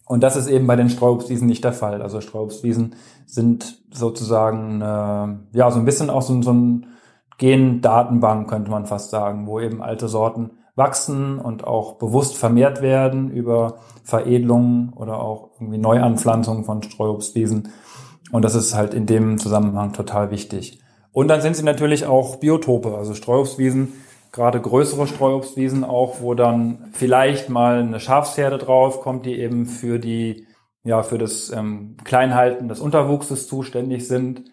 Und 0.06 0.22
das 0.22 0.36
ist 0.36 0.48
eben 0.48 0.66
bei 0.66 0.76
den 0.76 0.88
Streuobstwiesen 0.88 1.46
nicht 1.46 1.64
der 1.64 1.72
Fall. 1.72 2.00
Also 2.00 2.20
Streuobstwiesen 2.20 2.94
sind 3.26 3.78
sozusagen 3.92 4.80
äh, 4.80 5.58
ja 5.58 5.70
so 5.70 5.78
ein 5.78 5.84
bisschen 5.84 6.10
auch 6.10 6.22
so, 6.22 6.40
so 6.42 6.52
ein 6.52 6.86
Gen-Datenbank, 7.38 8.48
könnte 8.48 8.70
man 8.70 8.86
fast 8.86 9.10
sagen, 9.10 9.46
wo 9.46 9.60
eben 9.60 9.82
alte 9.82 10.08
Sorten 10.08 10.57
wachsen 10.78 11.38
und 11.38 11.64
auch 11.64 11.96
bewusst 11.96 12.36
vermehrt 12.36 12.80
werden 12.80 13.30
über 13.30 13.80
Veredelungen 14.04 14.92
oder 14.94 15.20
auch 15.20 15.50
irgendwie 15.58 15.78
Neuanpflanzungen 15.78 16.64
von 16.64 16.82
Streuobstwiesen. 16.82 17.68
Und 18.32 18.42
das 18.42 18.54
ist 18.54 18.74
halt 18.74 18.94
in 18.94 19.06
dem 19.06 19.38
Zusammenhang 19.38 19.92
total 19.92 20.30
wichtig. 20.30 20.80
Und 21.12 21.28
dann 21.28 21.40
sind 21.40 21.56
sie 21.56 21.64
natürlich 21.64 22.06
auch 22.06 22.36
Biotope. 22.36 22.96
Also 22.96 23.14
Streuobstwiesen 23.14 23.92
gerade 24.32 24.60
größere 24.60 25.06
Streuobstwiesen 25.06 25.84
auch, 25.84 26.20
wo 26.20 26.34
dann 26.34 26.90
vielleicht 26.92 27.48
mal 27.48 27.80
eine 27.80 28.00
Schafsherde 28.00 28.58
drauf 28.58 29.00
kommt, 29.00 29.26
die 29.26 29.38
eben 29.38 29.66
für 29.66 29.98
die, 29.98 30.46
ja, 30.84 31.02
für 31.02 31.18
das 31.18 31.50
ähm, 31.50 31.96
Kleinhalten 32.04 32.68
des 32.68 32.80
Unterwuchses 32.80 33.48
zuständig 33.48 34.06
sind. 34.06 34.44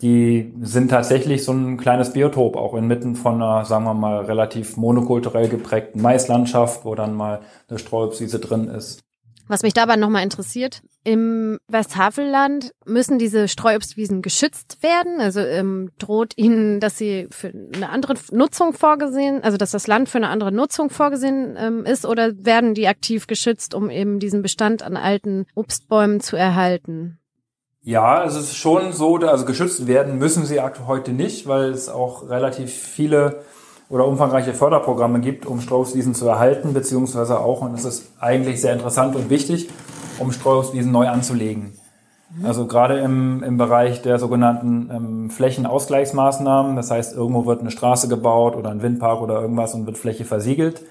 Die 0.00 0.54
sind 0.60 0.90
tatsächlich 0.90 1.44
so 1.44 1.52
ein 1.52 1.76
kleines 1.76 2.12
Biotop, 2.12 2.56
auch 2.56 2.74
inmitten 2.74 3.16
von 3.16 3.34
einer, 3.34 3.64
sagen 3.64 3.84
wir 3.84 3.94
mal, 3.94 4.24
relativ 4.24 4.76
monokulturell 4.76 5.48
geprägten 5.48 6.00
Maislandschaft, 6.00 6.84
wo 6.84 6.94
dann 6.94 7.14
mal 7.14 7.40
eine 7.68 7.78
Streuobstwiese 7.78 8.38
drin 8.38 8.68
ist. 8.68 9.02
Was 9.48 9.62
mich 9.62 9.72
dabei 9.72 9.96
nochmal 9.96 10.22
interessiert, 10.22 10.82
im 11.04 11.58
Westhavelland 11.68 12.72
müssen 12.84 13.18
diese 13.18 13.48
Streuobstwiesen 13.48 14.20
geschützt 14.20 14.82
werden. 14.82 15.20
Also 15.20 15.40
ähm, 15.40 15.90
droht 15.98 16.34
ihnen, 16.36 16.80
dass 16.80 16.98
sie 16.98 17.28
für 17.30 17.48
eine 17.48 17.88
andere 17.88 18.14
Nutzung 18.30 18.74
vorgesehen, 18.74 19.42
also 19.42 19.56
dass 19.56 19.70
das 19.70 19.86
Land 19.86 20.10
für 20.10 20.18
eine 20.18 20.28
andere 20.28 20.52
Nutzung 20.52 20.90
vorgesehen 20.90 21.56
ähm, 21.58 21.86
ist, 21.86 22.04
oder 22.04 22.32
werden 22.44 22.74
die 22.74 22.88
aktiv 22.88 23.26
geschützt, 23.26 23.74
um 23.74 23.88
eben 23.88 24.18
diesen 24.18 24.42
Bestand 24.42 24.82
an 24.82 24.98
alten 24.98 25.46
Obstbäumen 25.54 26.20
zu 26.20 26.36
erhalten? 26.36 27.17
Ja, 27.88 28.22
es 28.22 28.36
ist 28.36 28.54
schon 28.54 28.92
so, 28.92 29.16
also 29.16 29.46
geschützt 29.46 29.86
werden 29.86 30.18
müssen 30.18 30.44
sie 30.44 30.60
heute 30.60 31.12
nicht, 31.12 31.48
weil 31.48 31.70
es 31.70 31.88
auch 31.88 32.28
relativ 32.28 32.70
viele 32.70 33.36
oder 33.88 34.06
umfangreiche 34.06 34.52
Förderprogramme 34.52 35.20
gibt, 35.20 35.46
um 35.46 35.62
Streuobstwiesen 35.62 36.14
zu 36.14 36.28
erhalten, 36.28 36.74
beziehungsweise 36.74 37.40
auch, 37.40 37.62
und 37.62 37.72
das 37.72 37.86
ist 37.86 38.12
eigentlich 38.20 38.60
sehr 38.60 38.74
interessant 38.74 39.16
und 39.16 39.30
wichtig, 39.30 39.70
um 40.18 40.32
Streuobstwiesen 40.32 40.92
neu 40.92 41.08
anzulegen. 41.08 41.78
Mhm. 42.36 42.44
Also 42.44 42.66
gerade 42.66 42.98
im, 42.98 43.42
im 43.42 43.56
Bereich 43.56 44.02
der 44.02 44.18
sogenannten 44.18 44.90
ähm, 44.94 45.30
Flächenausgleichsmaßnahmen, 45.30 46.76
das 46.76 46.90
heißt, 46.90 47.16
irgendwo 47.16 47.46
wird 47.46 47.62
eine 47.62 47.70
Straße 47.70 48.08
gebaut 48.08 48.54
oder 48.54 48.68
ein 48.68 48.82
Windpark 48.82 49.22
oder 49.22 49.40
irgendwas 49.40 49.72
und 49.72 49.86
wird 49.86 49.96
Fläche 49.96 50.26
versiegelt, 50.26 50.82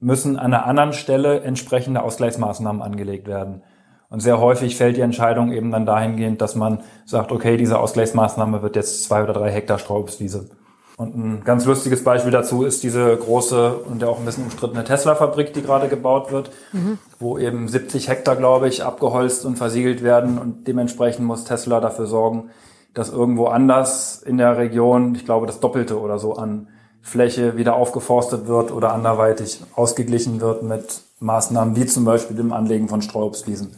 müssen 0.00 0.38
an 0.38 0.54
einer 0.54 0.64
anderen 0.64 0.94
Stelle 0.94 1.42
entsprechende 1.42 2.02
Ausgleichsmaßnahmen 2.02 2.80
angelegt 2.80 3.28
werden. 3.28 3.60
Und 4.10 4.20
sehr 4.20 4.40
häufig 4.40 4.76
fällt 4.76 4.96
die 4.96 5.02
Entscheidung 5.02 5.52
eben 5.52 5.70
dann 5.70 5.86
dahingehend, 5.86 6.40
dass 6.40 6.56
man 6.56 6.80
sagt, 7.06 7.30
okay, 7.30 7.56
diese 7.56 7.78
Ausgleichsmaßnahme 7.78 8.60
wird 8.60 8.74
jetzt 8.74 9.04
zwei 9.04 9.22
oder 9.22 9.32
drei 9.32 9.50
Hektar 9.50 9.78
Streuobstwiese. 9.78 10.50
Und 10.96 11.16
ein 11.16 11.44
ganz 11.44 11.64
lustiges 11.64 12.04
Beispiel 12.04 12.32
dazu 12.32 12.64
ist 12.64 12.82
diese 12.82 13.16
große 13.16 13.72
und 13.88 14.02
ja 14.02 14.08
auch 14.08 14.18
ein 14.18 14.26
bisschen 14.26 14.44
umstrittene 14.44 14.84
Tesla-Fabrik, 14.84 15.54
die 15.54 15.62
gerade 15.62 15.88
gebaut 15.88 16.30
wird, 16.30 16.50
mhm. 16.72 16.98
wo 17.18 17.38
eben 17.38 17.68
70 17.68 18.08
Hektar, 18.08 18.36
glaube 18.36 18.68
ich, 18.68 18.84
abgeholzt 18.84 19.46
und 19.46 19.56
versiegelt 19.56 20.02
werden. 20.02 20.36
Und 20.36 20.68
dementsprechend 20.68 21.24
muss 21.24 21.44
Tesla 21.44 21.80
dafür 21.80 22.06
sorgen, 22.06 22.50
dass 22.92 23.10
irgendwo 23.10 23.46
anders 23.46 24.20
in 24.22 24.36
der 24.36 24.58
Region, 24.58 25.14
ich 25.14 25.24
glaube, 25.24 25.46
das 25.46 25.60
Doppelte 25.60 25.98
oder 25.98 26.18
so 26.18 26.34
an 26.34 26.66
Fläche 27.00 27.56
wieder 27.56 27.76
aufgeforstet 27.76 28.46
wird 28.46 28.70
oder 28.70 28.92
anderweitig 28.92 29.62
ausgeglichen 29.74 30.40
wird 30.40 30.62
mit 30.62 31.00
Maßnahmen 31.20 31.76
wie 31.76 31.86
zum 31.86 32.04
Beispiel 32.04 32.36
dem 32.36 32.52
Anlegen 32.52 32.88
von 32.88 33.00
Streuobstwiesen. 33.00 33.72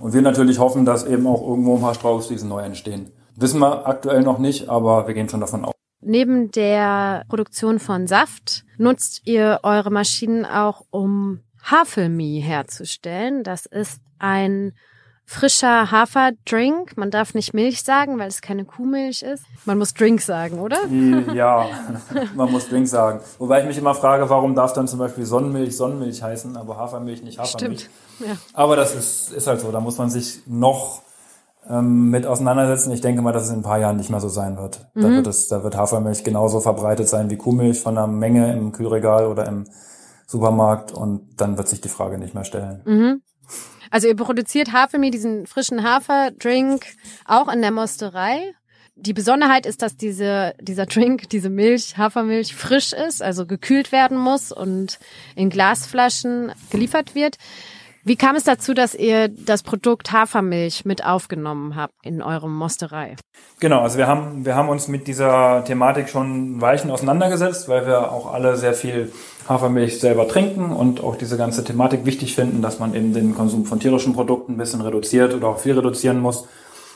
Und 0.00 0.12
wir 0.12 0.22
natürlich 0.22 0.58
hoffen, 0.58 0.84
dass 0.84 1.04
eben 1.04 1.26
auch 1.26 1.46
irgendwo 1.46 1.76
ein 1.76 1.80
paar 1.80 1.94
Streuobstwiesen 1.94 2.48
neu 2.48 2.60
entstehen. 2.60 3.10
Wissen 3.36 3.60
wir 3.60 3.86
aktuell 3.86 4.22
noch 4.22 4.38
nicht, 4.38 4.68
aber 4.68 5.06
wir 5.06 5.14
gehen 5.14 5.28
schon 5.28 5.40
davon 5.40 5.64
aus. 5.64 5.74
Neben 6.00 6.50
der 6.50 7.24
Produktion 7.28 7.78
von 7.78 8.06
Saft 8.06 8.64
nutzt 8.76 9.22
ihr 9.24 9.60
eure 9.62 9.90
Maschinen 9.90 10.44
auch, 10.44 10.84
um 10.90 11.40
Hafermie 11.62 12.40
herzustellen. 12.40 13.42
Das 13.42 13.64
ist 13.66 14.00
ein 14.18 14.74
frischer 15.26 15.90
Haferdrink. 15.90 16.96
Man 16.96 17.10
darf 17.10 17.34
nicht 17.34 17.54
Milch 17.54 17.82
sagen, 17.82 18.18
weil 18.18 18.28
es 18.28 18.42
keine 18.42 18.64
Kuhmilch 18.64 19.22
ist. 19.22 19.44
Man 19.64 19.78
muss 19.78 19.94
Drink 19.94 20.20
sagen, 20.20 20.60
oder? 20.60 20.86
Ja, 21.32 21.66
man 22.34 22.52
muss 22.52 22.68
Drink 22.68 22.86
sagen. 22.88 23.20
Wobei 23.38 23.60
ich 23.60 23.66
mich 23.66 23.78
immer 23.78 23.94
frage, 23.94 24.28
warum 24.28 24.54
darf 24.54 24.72
dann 24.72 24.86
zum 24.86 24.98
Beispiel 24.98 25.24
Sonnenmilch 25.24 25.76
Sonnenmilch 25.76 26.22
heißen, 26.22 26.56
aber 26.56 26.76
Hafermilch 26.76 27.22
nicht 27.22 27.38
Hafermilch. 27.38 27.80
Stimmt. 27.80 28.28
Ja. 28.28 28.36
Aber 28.52 28.76
das 28.76 28.94
ist, 28.94 29.32
ist 29.32 29.46
halt 29.46 29.60
so. 29.60 29.72
Da 29.72 29.80
muss 29.80 29.98
man 29.98 30.10
sich 30.10 30.42
noch 30.46 31.02
ähm, 31.68 32.10
mit 32.10 32.26
auseinandersetzen. 32.26 32.92
Ich 32.92 33.00
denke 33.00 33.22
mal, 33.22 33.32
dass 33.32 33.44
es 33.44 33.50
in 33.50 33.60
ein 33.60 33.62
paar 33.62 33.78
Jahren 33.78 33.96
nicht 33.96 34.10
mehr 34.10 34.20
so 34.20 34.28
sein 34.28 34.56
wird. 34.56 34.86
Mhm. 34.94 35.02
Da 35.02 35.08
wird 35.10 35.26
es, 35.26 35.48
da 35.48 35.62
wird 35.62 35.76
Hafermilch 35.76 36.24
genauso 36.24 36.60
verbreitet 36.60 37.08
sein 37.08 37.30
wie 37.30 37.36
Kuhmilch 37.36 37.80
von 37.80 37.94
der 37.94 38.06
Menge 38.06 38.52
im 38.52 38.72
Kühlregal 38.72 39.26
oder 39.26 39.46
im 39.46 39.64
Supermarkt 40.26 40.92
und 40.92 41.40
dann 41.40 41.56
wird 41.56 41.68
sich 41.68 41.80
die 41.80 41.88
Frage 41.88 42.18
nicht 42.18 42.34
mehr 42.34 42.44
stellen. 42.44 42.82
Mhm. 42.84 43.22
Also 43.90 44.08
ihr 44.08 44.16
produziert 44.16 44.72
Hafermilch, 44.72 45.12
diesen 45.12 45.46
frischen 45.46 45.82
Haferdrink, 45.82 46.84
auch 47.24 47.52
in 47.52 47.62
der 47.62 47.70
Mosterei. 47.70 48.54
Die 48.96 49.12
Besonderheit 49.12 49.66
ist, 49.66 49.82
dass 49.82 49.96
diese, 49.96 50.54
dieser 50.60 50.86
Drink, 50.86 51.28
diese 51.30 51.50
Milch, 51.50 51.98
Hafermilch 51.98 52.54
frisch 52.54 52.92
ist, 52.92 53.22
also 53.22 53.44
gekühlt 53.44 53.90
werden 53.90 54.16
muss 54.16 54.52
und 54.52 55.00
in 55.34 55.50
Glasflaschen 55.50 56.52
geliefert 56.70 57.14
wird. 57.16 57.36
Wie 58.06 58.16
kam 58.16 58.36
es 58.36 58.44
dazu, 58.44 58.74
dass 58.74 58.94
ihr 58.94 59.28
das 59.28 59.62
Produkt 59.62 60.12
Hafermilch 60.12 60.84
mit 60.84 61.06
aufgenommen 61.06 61.74
habt 61.74 61.94
in 62.02 62.20
eurem 62.20 62.54
Mosterei? 62.54 63.16
Genau, 63.60 63.80
also 63.80 63.96
wir 63.96 64.06
haben, 64.06 64.44
wir 64.44 64.56
haben 64.56 64.68
uns 64.68 64.88
mit 64.88 65.06
dieser 65.06 65.64
Thematik 65.64 66.10
schon 66.10 66.60
Weichen 66.60 66.90
auseinandergesetzt, 66.90 67.66
weil 67.66 67.86
wir 67.86 68.12
auch 68.12 68.30
alle 68.30 68.58
sehr 68.58 68.74
viel 68.74 69.10
Hafermilch 69.48 70.00
selber 70.00 70.28
trinken 70.28 70.70
und 70.70 71.02
auch 71.02 71.16
diese 71.16 71.38
ganze 71.38 71.64
Thematik 71.64 72.04
wichtig 72.04 72.34
finden, 72.34 72.60
dass 72.60 72.78
man 72.78 72.94
eben 72.94 73.14
den 73.14 73.34
Konsum 73.34 73.64
von 73.64 73.80
tierischen 73.80 74.12
Produkten 74.12 74.52
ein 74.52 74.58
bisschen 74.58 74.82
reduziert 74.82 75.32
oder 75.32 75.48
auch 75.48 75.58
viel 75.58 75.74
reduzieren 75.74 76.20
muss, 76.20 76.46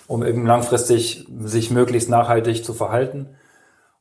um 0.08 0.22
eben 0.22 0.44
langfristig 0.44 1.26
sich 1.40 1.70
möglichst 1.70 2.10
nachhaltig 2.10 2.66
zu 2.66 2.74
verhalten 2.74 3.30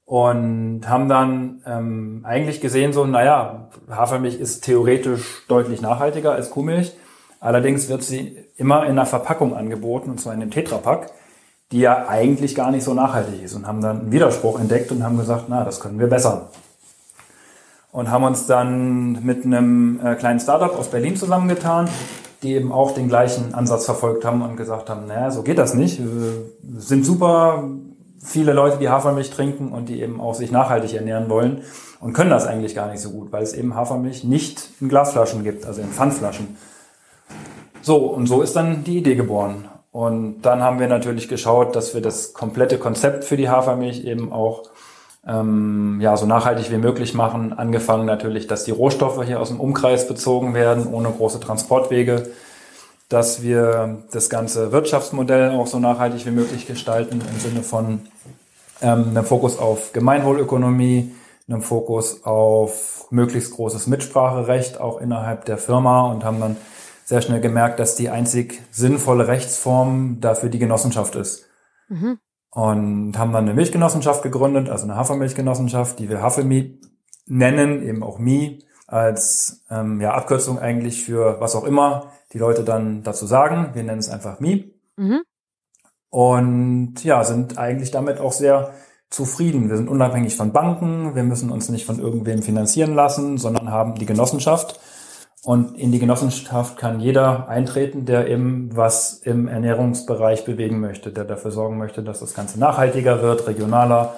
und 0.08 0.88
haben 0.88 1.10
dann 1.10 1.62
ähm, 1.66 2.22
eigentlich 2.24 2.62
gesehen, 2.62 2.94
so, 2.94 3.06
naja, 3.06 3.68
Hafermilch 3.92 4.40
ist 4.40 4.62
theoretisch 4.62 5.44
deutlich 5.50 5.82
nachhaltiger 5.82 6.32
als 6.32 6.50
Kuhmilch. 6.50 6.96
Allerdings 7.42 7.90
wird 7.90 8.04
sie 8.04 8.38
immer 8.56 8.86
in 8.86 8.92
einer 8.92 9.06
Verpackung 9.06 9.54
angeboten, 9.54 10.10
und 10.10 10.22
zwar 10.22 10.34
in 10.34 10.40
dem 10.40 10.50
Tetrapack, 10.50 11.12
die 11.74 11.80
ja 11.80 12.08
eigentlich 12.08 12.56
gar 12.56 12.72
nicht 12.72 12.86
so 12.86 12.94
nachhaltig 12.94 13.44
ist. 13.44 13.54
Und 13.54 13.68
haben 13.68 13.82
dann 13.82 14.00
einen 14.00 14.12
Widerspruch 14.14 14.62
entdeckt 14.62 14.94
und 14.94 15.04
haben 15.04 15.18
gesagt, 15.18 15.48
na, 15.50 15.66
das 15.66 15.82
können 15.82 16.00
wir 16.00 16.08
besser. 16.08 16.52
Und 17.92 18.10
haben 18.10 18.24
uns 18.24 18.48
dann 18.48 19.26
mit 19.26 19.44
einem 19.44 20.00
äh, 20.02 20.16
kleinen 20.16 20.40
Startup 20.40 20.74
aus 20.80 20.88
Berlin 20.88 21.18
zusammengetan, 21.18 21.90
die 22.44 22.54
eben 22.54 22.72
auch 22.72 22.92
den 22.92 23.10
gleichen 23.10 23.54
Ansatz 23.54 23.84
verfolgt 23.84 24.24
haben 24.24 24.42
und 24.42 24.56
gesagt 24.56 24.90
haben, 24.90 25.06
naja, 25.06 25.32
so 25.32 25.44
geht 25.44 25.58
das 25.58 25.74
nicht. 25.74 26.00
Wir 26.00 26.46
sind 26.78 27.06
super 27.06 27.70
viele 28.27 28.53
Leute, 28.53 28.77
die 28.77 28.89
Hafermilch 28.89 29.31
trinken 29.31 29.72
und 29.72 29.89
die 29.89 30.01
eben 30.01 30.19
auch 30.19 30.36
sich 30.36 30.51
nachhaltig 30.51 30.93
ernähren 30.93 31.29
wollen 31.29 31.63
und 32.00 32.13
können 32.13 32.29
das 32.29 32.46
eigentlich 32.46 32.75
gar 32.75 32.91
nicht 32.91 33.01
so 33.01 33.12
gut, 33.12 33.31
weil 33.31 33.41
es 33.41 33.53
eben 33.53 33.74
Hafermilch 33.75 34.24
nicht 34.24 34.69
in 34.81 34.89
Glasflaschen 34.89 35.43
gibt, 35.43 35.65
also 35.65 35.81
in 35.81 35.88
Pfandflaschen. 35.88 36.57
So, 37.81 37.98
und 37.98 38.27
so 38.27 38.41
ist 38.41 38.55
dann 38.55 38.84
die 38.84 38.98
Idee 38.98 39.15
geboren. 39.15 39.69
Und 39.91 40.41
dann 40.41 40.62
haben 40.62 40.79
wir 40.79 40.88
natürlich 40.88 41.27
geschaut, 41.27 41.75
dass 41.75 41.93
wir 41.93 42.01
das 42.01 42.34
komplette 42.34 42.77
Konzept 42.77 43.24
für 43.24 43.38
die 43.38 43.50
Hafermilch 43.50 44.03
eben 44.03 44.31
auch 44.31 44.63
ähm, 45.25 46.00
ja, 46.01 46.15
so 46.17 46.25
nachhaltig 46.25 46.69
wie 46.69 46.77
möglich 46.77 47.13
machen. 47.13 47.53
Angefangen 47.53 48.05
natürlich, 48.05 48.48
dass 48.48 48.65
die 48.65 48.72
Rohstoffe 48.72 49.24
hier 49.25 49.39
aus 49.39 49.50
dem 49.50 49.60
Umkreis 49.60 50.07
bezogen 50.07 50.53
werden, 50.53 50.88
ohne 50.93 51.10
große 51.10 51.39
Transportwege. 51.39 52.29
Dass 53.10 53.41
wir 53.41 54.00
das 54.12 54.29
ganze 54.29 54.74
Wirtschaftsmodell 54.74 55.51
auch 55.51 55.67
so 55.67 55.79
nachhaltig 55.79 56.25
wie 56.25 56.31
möglich 56.31 56.67
gestalten 56.67 57.22
im 57.22 57.39
Sinne 57.39 57.63
von 57.63 58.01
ähm, 58.81 59.10
einem 59.10 59.25
Fokus 59.25 59.57
auf 59.57 59.93
Gemeinwohlökonomie, 59.93 61.15
einem 61.48 61.62
Fokus 61.62 62.24
auf 62.24 63.07
möglichst 63.10 63.53
großes 63.53 63.88
Mitspracherecht 63.88 64.79
auch 64.79 65.00
innerhalb 65.00 65.46
der 65.46 65.57
Firma 65.57 66.12
und 66.12 66.24
haben 66.24 66.39
dann 66.39 66.57
sehr 67.05 67.22
schnell 67.22 67.39
gemerkt, 67.39 67.79
dass 67.79 67.96
die 67.96 68.10
einzig 68.10 68.62
sinnvolle 68.72 69.27
Rechtsform 69.27 70.19
dafür 70.19 70.50
die 70.50 70.60
Genossenschaft 70.60 71.15
ist. 71.15 71.46
Mhm. 71.88 72.19
Und 72.51 73.17
haben 73.17 73.31
dann 73.31 73.46
eine 73.46 73.53
Milchgenossenschaft 73.53 74.24
gegründet, 74.24 74.69
also 74.69 74.84
eine 74.84 74.96
Hafermilchgenossenschaft, 74.96 76.00
die 76.00 76.10
wir 76.10 76.22
Hafermi 76.22 76.81
nennen, 77.25 77.81
eben 77.81 78.03
auch 78.03 78.19
Mi, 78.19 78.63
als 78.88 79.65
ähm, 79.69 80.01
ja, 80.01 80.13
Abkürzung 80.13 80.60
eigentlich 80.60 81.03
für 81.03 81.39
was 81.39 81.55
auch 81.55 81.65
immer 81.65 82.12
die 82.34 82.39
Leute 82.39 82.63
dann 82.63 83.03
dazu 83.03 83.25
sagen. 83.25 83.69
Wir 83.74 83.84
nennen 83.84 84.00
es 84.00 84.10
einfach 84.10 84.39
Mi. 84.39 84.74
Mhm. 84.96 85.22
Und 86.10 87.04
ja, 87.04 87.24
sind 87.24 87.58
eigentlich 87.58 87.92
damit 87.92 88.20
auch 88.20 88.32
sehr 88.32 88.74
zufrieden. 89.10 89.70
Wir 89.70 89.78
sind 89.78 89.90
unabhängig 89.90 90.36
von 90.36 90.52
Banken, 90.52 91.16
wir 91.16 91.24
müssen 91.24 91.52
uns 91.52 91.70
nicht 91.70 91.86
von 91.86 92.00
irgendwem 92.00 92.42
finanzieren 92.42 92.94
lassen, 92.94 93.38
sondern 93.38 93.72
haben 93.72 93.96
die 93.96 94.06
Genossenschaft. 94.06 94.80
Und 95.44 95.78
in 95.78 95.92
die 95.92 96.00
Genossenschaft 96.00 96.78
kann 96.78 97.00
jeder 97.00 97.48
eintreten, 97.48 98.06
der 98.06 98.28
eben 98.28 98.76
was 98.76 99.14
im 99.14 99.48
Ernährungsbereich 99.48 100.44
bewegen 100.44 100.80
möchte, 100.80 101.12
der 101.12 101.24
dafür 101.24 101.52
sorgen 101.52 101.78
möchte, 101.78 102.04
dass 102.04 102.20
das 102.20 102.34
Ganze 102.34 102.60
nachhaltiger 102.60 103.22
wird, 103.22 103.48
regionaler 103.48 104.16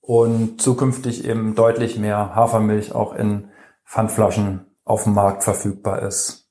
und 0.00 0.60
zukünftig 0.60 1.26
eben 1.26 1.54
deutlich 1.54 1.98
mehr 1.98 2.34
Hafermilch 2.34 2.94
auch 2.94 3.14
in 3.14 3.48
Pfandflaschen 3.86 4.66
auf 4.84 5.04
dem 5.04 5.14
Markt 5.14 5.44
verfügbar 5.44 6.02
ist. 6.02 6.50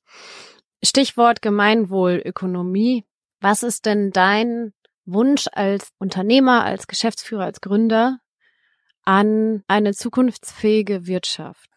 Stichwort 0.83 1.41
Gemeinwohlökonomie. 1.41 3.03
Was 3.49 3.63
ist 3.63 3.85
denn 3.85 4.11
dein 4.11 4.73
Wunsch 5.05 5.45
als 5.53 5.87
Unternehmer, 5.99 6.65
als 6.65 6.85
Geschäftsführer, 6.85 7.45
als 7.45 7.61
Gründer 7.61 8.17
an 9.05 9.63
eine 9.69 9.93
zukunftsfähige 9.93 11.07
Wirtschaft? 11.07 11.69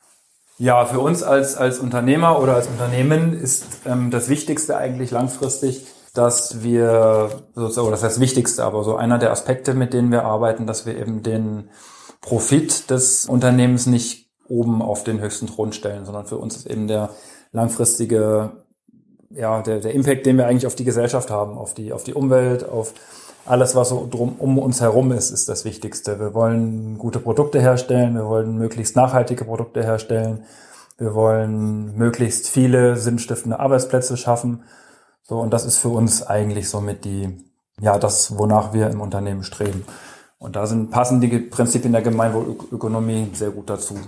Ja, 0.59 0.85
für 0.85 0.99
uns 0.99 1.23
als, 1.23 1.55
als 1.55 1.79
Unternehmer 1.79 2.43
oder 2.43 2.57
als 2.57 2.67
Unternehmen 2.67 3.35
ist 3.35 3.67
ähm, 3.87 4.11
das 4.11 4.29
Wichtigste 4.29 4.79
eigentlich 4.79 5.13
langfristig, 5.13 5.87
dass 6.13 6.65
wir, 6.65 7.45
oder 7.55 7.69
das 7.69 8.03
heißt 8.03 8.17
das 8.17 8.21
Wichtigste, 8.21 8.65
aber 8.65 8.83
so 8.83 8.97
einer 8.97 9.19
der 9.19 9.31
Aspekte, 9.31 9.73
mit 9.75 9.95
denen 9.95 10.11
wir 10.11 10.25
arbeiten, 10.25 10.67
dass 10.67 10.87
wir 10.87 10.99
eben 10.99 11.23
den 11.23 11.71
Profit 12.21 12.91
des 12.91 13.27
Unternehmens 13.27 13.87
nicht 13.87 14.29
oben 14.49 14.83
auf 14.83 15.05
den 15.05 15.21
höchsten 15.21 15.47
Thron 15.47 15.73
stellen, 15.73 16.05
sondern 16.05 16.27
für 16.27 16.39
uns 16.39 16.57
ist 16.57 16.67
eben 16.67 16.89
der 16.89 17.11
langfristige, 17.53 18.65
ja, 19.31 19.63
der, 19.63 19.81
der 19.81 19.95
Impact, 19.95 20.27
den 20.27 20.37
wir 20.37 20.47
eigentlich 20.47 20.67
auf 20.67 20.75
die 20.75 20.85
Gesellschaft 20.85 21.31
haben, 21.31 21.57
auf 21.57 21.75
die, 21.75 21.93
auf 21.93 22.05
die 22.05 22.15
Umwelt, 22.15 22.69
auf 22.69 22.93
alles, 23.47 23.75
was 23.75 23.89
so 23.89 24.07
drum, 24.11 24.37
um 24.39 24.59
uns 24.59 24.81
herum 24.81 25.13
ist, 25.13 25.31
ist 25.31 25.49
das 25.49 25.65
Wichtigste. 25.65 26.21
Wir 26.21 26.35
wollen 26.35 26.99
gute 26.99 27.21
Produkte 27.21 27.61
herstellen, 27.61 28.15
wir 28.15 28.27
wollen 28.27 28.59
möglichst 28.59 28.97
nachhaltige 28.97 29.45
Produkte 29.45 29.83
herstellen, 29.83 30.45
wir 30.99 31.15
wollen 31.15 31.97
möglichst 31.97 32.49
viele 32.49 32.97
sinnstiftende 32.97 33.59
Arbeitsplätze 33.59 34.17
schaffen. 34.17 34.65
So, 35.23 35.39
und 35.41 35.53
das 35.53 35.65
ist 35.65 35.79
für 35.79 35.89
uns 35.89 36.23
eigentlich 36.23 36.69
somit 36.69 37.05
die, 37.05 37.45
ja, 37.81 37.99
das, 37.99 38.37
wonach 38.37 38.73
wir 38.73 38.91
im 38.91 39.01
Unternehmen 39.01 39.43
streben. 39.43 39.85
Und 40.39 40.57
da 40.57 40.67
sind 40.67 40.91
passende 40.91 41.29
Prinzipien 41.39 41.93
der 41.93 42.03
Gemeinwohlökonomie 42.03 43.31
sehr 43.33 43.51
gut 43.51 43.71
dazu. 43.71 43.99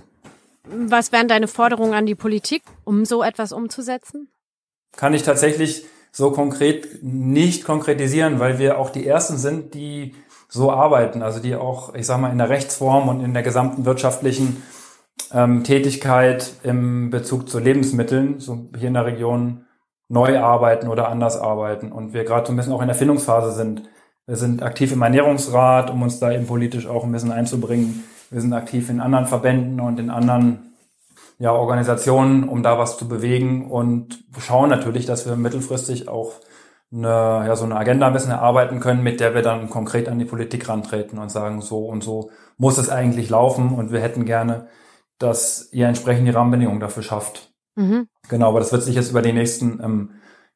Was 0.65 1.13
wären 1.13 1.29
deine 1.29 1.49
Forderungen 1.49 1.95
an 1.95 2.07
die 2.07 2.15
Politik, 2.15 2.63
um 2.85 3.05
so 3.05 3.23
etwas 3.23 3.53
umzusetzen? 3.53 4.29
Kann 4.97 5.15
ich 5.15 5.23
tatsächlich 5.23 5.87
so 6.13 6.31
konkret 6.31 7.03
nicht 7.03 7.65
konkretisieren, 7.65 8.39
weil 8.39 8.59
wir 8.59 8.79
auch 8.79 8.91
die 8.91 9.07
ersten 9.07 9.39
sind, 9.39 9.75
die 9.75 10.15
so 10.49 10.71
arbeiten, 10.71 11.23
also 11.23 11.41
die 11.41 11.57
auch, 11.57 11.95
ich 11.95 12.07
sag 12.07 12.21
mal, 12.21 12.31
in 12.31 12.39
der 12.39 12.51
Rechtsform 12.51 13.09
und 13.09 13.25
in 13.25 13.33
der 13.33 13.43
gesamten 13.43 13.87
wirtschaftlichen 13.87 14.63
ähm, 15.33 15.65
Tätigkeit 15.65 16.53
im 16.63 17.09
Bezug 17.09 17.49
zu 17.49 17.59
Lebensmitteln, 17.59 18.39
so 18.39 18.69
hier 18.77 18.89
in 18.89 18.95
der 18.95 19.07
Region 19.07 19.65
neu 20.11 20.39
arbeiten 20.39 20.89
oder 20.89 21.09
anders 21.09 21.39
arbeiten. 21.39 21.91
Und 21.91 22.13
wir 22.13 22.25
gerade 22.25 22.47
so 22.47 22.53
ein 22.53 22.57
bisschen 22.57 22.75
auch 22.75 22.83
in 22.83 22.89
der 22.89 22.97
Findungsphase 22.97 23.53
sind. 23.53 23.89
Wir 24.27 24.37
sind 24.37 24.63
aktiv 24.63 24.93
im 24.93 25.01
Ernährungsrat, 25.01 25.91
um 25.91 26.03
uns 26.03 26.21
da 26.21 26.31
eben 26.31 26.47
politisch 26.47 26.87
auch 26.87 27.05
ein 27.05 27.13
bisschen 27.13 27.33
einzubringen. 27.33 28.05
Wir 28.31 28.43
sind 28.43 28.53
aktiv 28.53 28.91
in 28.91 29.01
anderen 29.01 29.27
Verbänden 29.27 29.81
und 29.81 29.99
in 29.99 30.11
anderen 30.11 30.72
ja, 31.43 31.51
Organisationen, 31.51 32.49
um 32.49 32.63
da 32.63 32.79
was 32.79 32.97
zu 32.97 33.09
bewegen 33.09 33.69
und 33.69 34.25
schauen 34.39 34.71
natürlich, 34.71 35.07
dass 35.07 35.27
wir 35.27 35.35
mittelfristig 35.35 36.09
auch 36.09 36.35
eine, 36.93 37.09
ja, 37.09 37.57
so 37.57 37.65
eine 37.65 37.75
Agenda 37.75 38.07
ein 38.07 38.13
bisschen 38.13 38.31
erarbeiten 38.31 38.79
können, 38.79 39.03
mit 39.03 39.19
der 39.19 39.35
wir 39.35 39.43
dann 39.43 39.69
konkret 39.69 40.09
an 40.09 40.21
die 40.21 40.25
Politik 40.25 40.69
rantreten 40.69 41.19
und 41.19 41.33
sagen, 41.33 41.61
so 41.61 41.87
und 41.87 42.05
so 42.05 42.31
muss 42.59 42.79
es 42.79 42.91
eigentlich 42.91 43.29
laufen 43.29 43.73
und 43.73 43.91
wir 43.91 43.99
hätten 43.99 44.25
gerne, 44.25 44.69
dass 45.19 45.69
ihr 45.73 45.89
entsprechend 45.89 46.29
die 46.29 46.31
Rahmenbedingungen 46.33 46.79
dafür 46.79 47.03
schafft. 47.03 47.53
Mhm. 47.75 48.07
Genau, 48.29 48.51
aber 48.51 48.61
das 48.61 48.71
wird 48.71 48.85
sich 48.85 48.95
jetzt 48.95 49.11
über 49.11 49.23
die 49.23 49.33
nächsten, 49.33 49.81
ähm, 49.83 50.11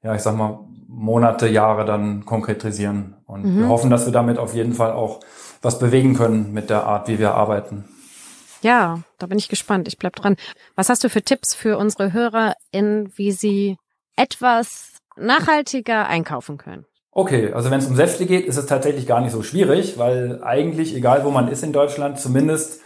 ja, 0.05 0.15
ich 0.15 0.23
sag 0.23 0.37
mal, 0.37 0.61
Monate, 0.87 1.49
Jahre 1.49 1.85
dann 1.85 2.25
konkretisieren. 2.27 3.17
Und 3.27 3.45
mhm. 3.45 3.59
wir 3.59 3.69
hoffen, 3.69 3.91
dass 3.91 4.07
wir 4.07 4.13
damit 4.13 4.39
auf 4.39 4.55
jeden 4.55 4.73
Fall 4.73 4.93
auch 4.93 5.19
was 5.63 5.81
bewegen 5.81 6.15
können 6.15 6.53
mit 6.53 6.71
der 6.71 6.85
Art, 6.85 7.09
wie 7.09 7.19
wir 7.19 7.35
arbeiten. 7.35 7.87
Ja, 8.63 9.03
da 9.19 9.27
bin 9.27 9.39
ich 9.39 9.49
gespannt. 9.49 9.89
Ich 9.89 9.99
bleib 9.99 10.17
dran. 10.17 10.37
Was 10.75 10.89
hast 10.89 11.05
du 11.05 11.09
für 11.09 11.23
Tipps 11.23 11.55
für 11.55 11.79
unsere 11.79 12.13
HörerInnen, 12.13 13.13
wie 13.17 13.33
sie 13.33 13.77
etwas 14.17 14.95
nachhaltiger 15.17 16.07
einkaufen 16.07 16.59
können? 16.59 16.87
Okay, 17.11 17.53
also 17.53 17.71
wenn 17.71 17.79
es 17.79 17.87
um 17.87 17.97
Säfte 17.97 18.27
geht, 18.27 18.45
ist 18.45 18.59
es 18.59 18.67
tatsächlich 18.67 19.07
gar 19.07 19.23
nicht 19.23 19.33
so 19.33 19.43
schwierig, 19.43 19.97
weil 19.99 20.43
eigentlich, 20.43 20.95
egal 20.95 21.25
wo 21.25 21.31
man 21.31 21.49
ist 21.49 21.65
in 21.65 21.73
Deutschland, 21.73 22.21
zumindest 22.21 22.83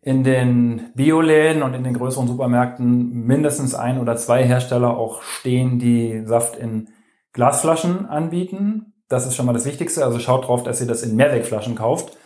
in 0.00 0.24
den 0.24 0.90
Bioläden 0.94 1.62
und 1.62 1.74
in 1.74 1.84
den 1.84 1.94
größeren 1.94 2.28
Supermärkten 2.28 3.24
mindestens 3.24 3.74
ein 3.74 4.00
oder 4.00 4.16
zwei 4.16 4.44
Hersteller 4.44 4.96
auch 4.96 5.22
stehen, 5.22 5.78
die 5.78 6.22
Saft 6.26 6.56
in 6.56 6.90
Glasflaschen 7.32 8.06
anbieten. 8.06 8.94
Das 9.08 9.26
ist 9.26 9.36
schon 9.36 9.46
mal 9.46 9.52
das 9.52 9.64
Wichtigste. 9.64 10.04
Also 10.04 10.18
schaut 10.18 10.46
drauf, 10.46 10.62
dass 10.62 10.80
ihr 10.80 10.86
das 10.86 11.02
in 11.02 11.16
Mehrwegflaschen 11.16 11.74
kauft. 11.74 12.16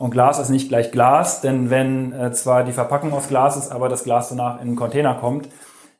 Und 0.00 0.12
Glas 0.12 0.38
ist 0.38 0.48
nicht 0.48 0.70
gleich 0.70 0.92
Glas, 0.92 1.42
denn 1.42 1.68
wenn 1.68 2.14
äh, 2.14 2.32
zwar 2.32 2.64
die 2.64 2.72
Verpackung 2.72 3.12
aus 3.12 3.28
Glas 3.28 3.58
ist, 3.58 3.70
aber 3.70 3.90
das 3.90 4.02
Glas 4.02 4.30
danach 4.30 4.58
in 4.62 4.68
den 4.68 4.76
Container 4.76 5.12
kommt, 5.12 5.46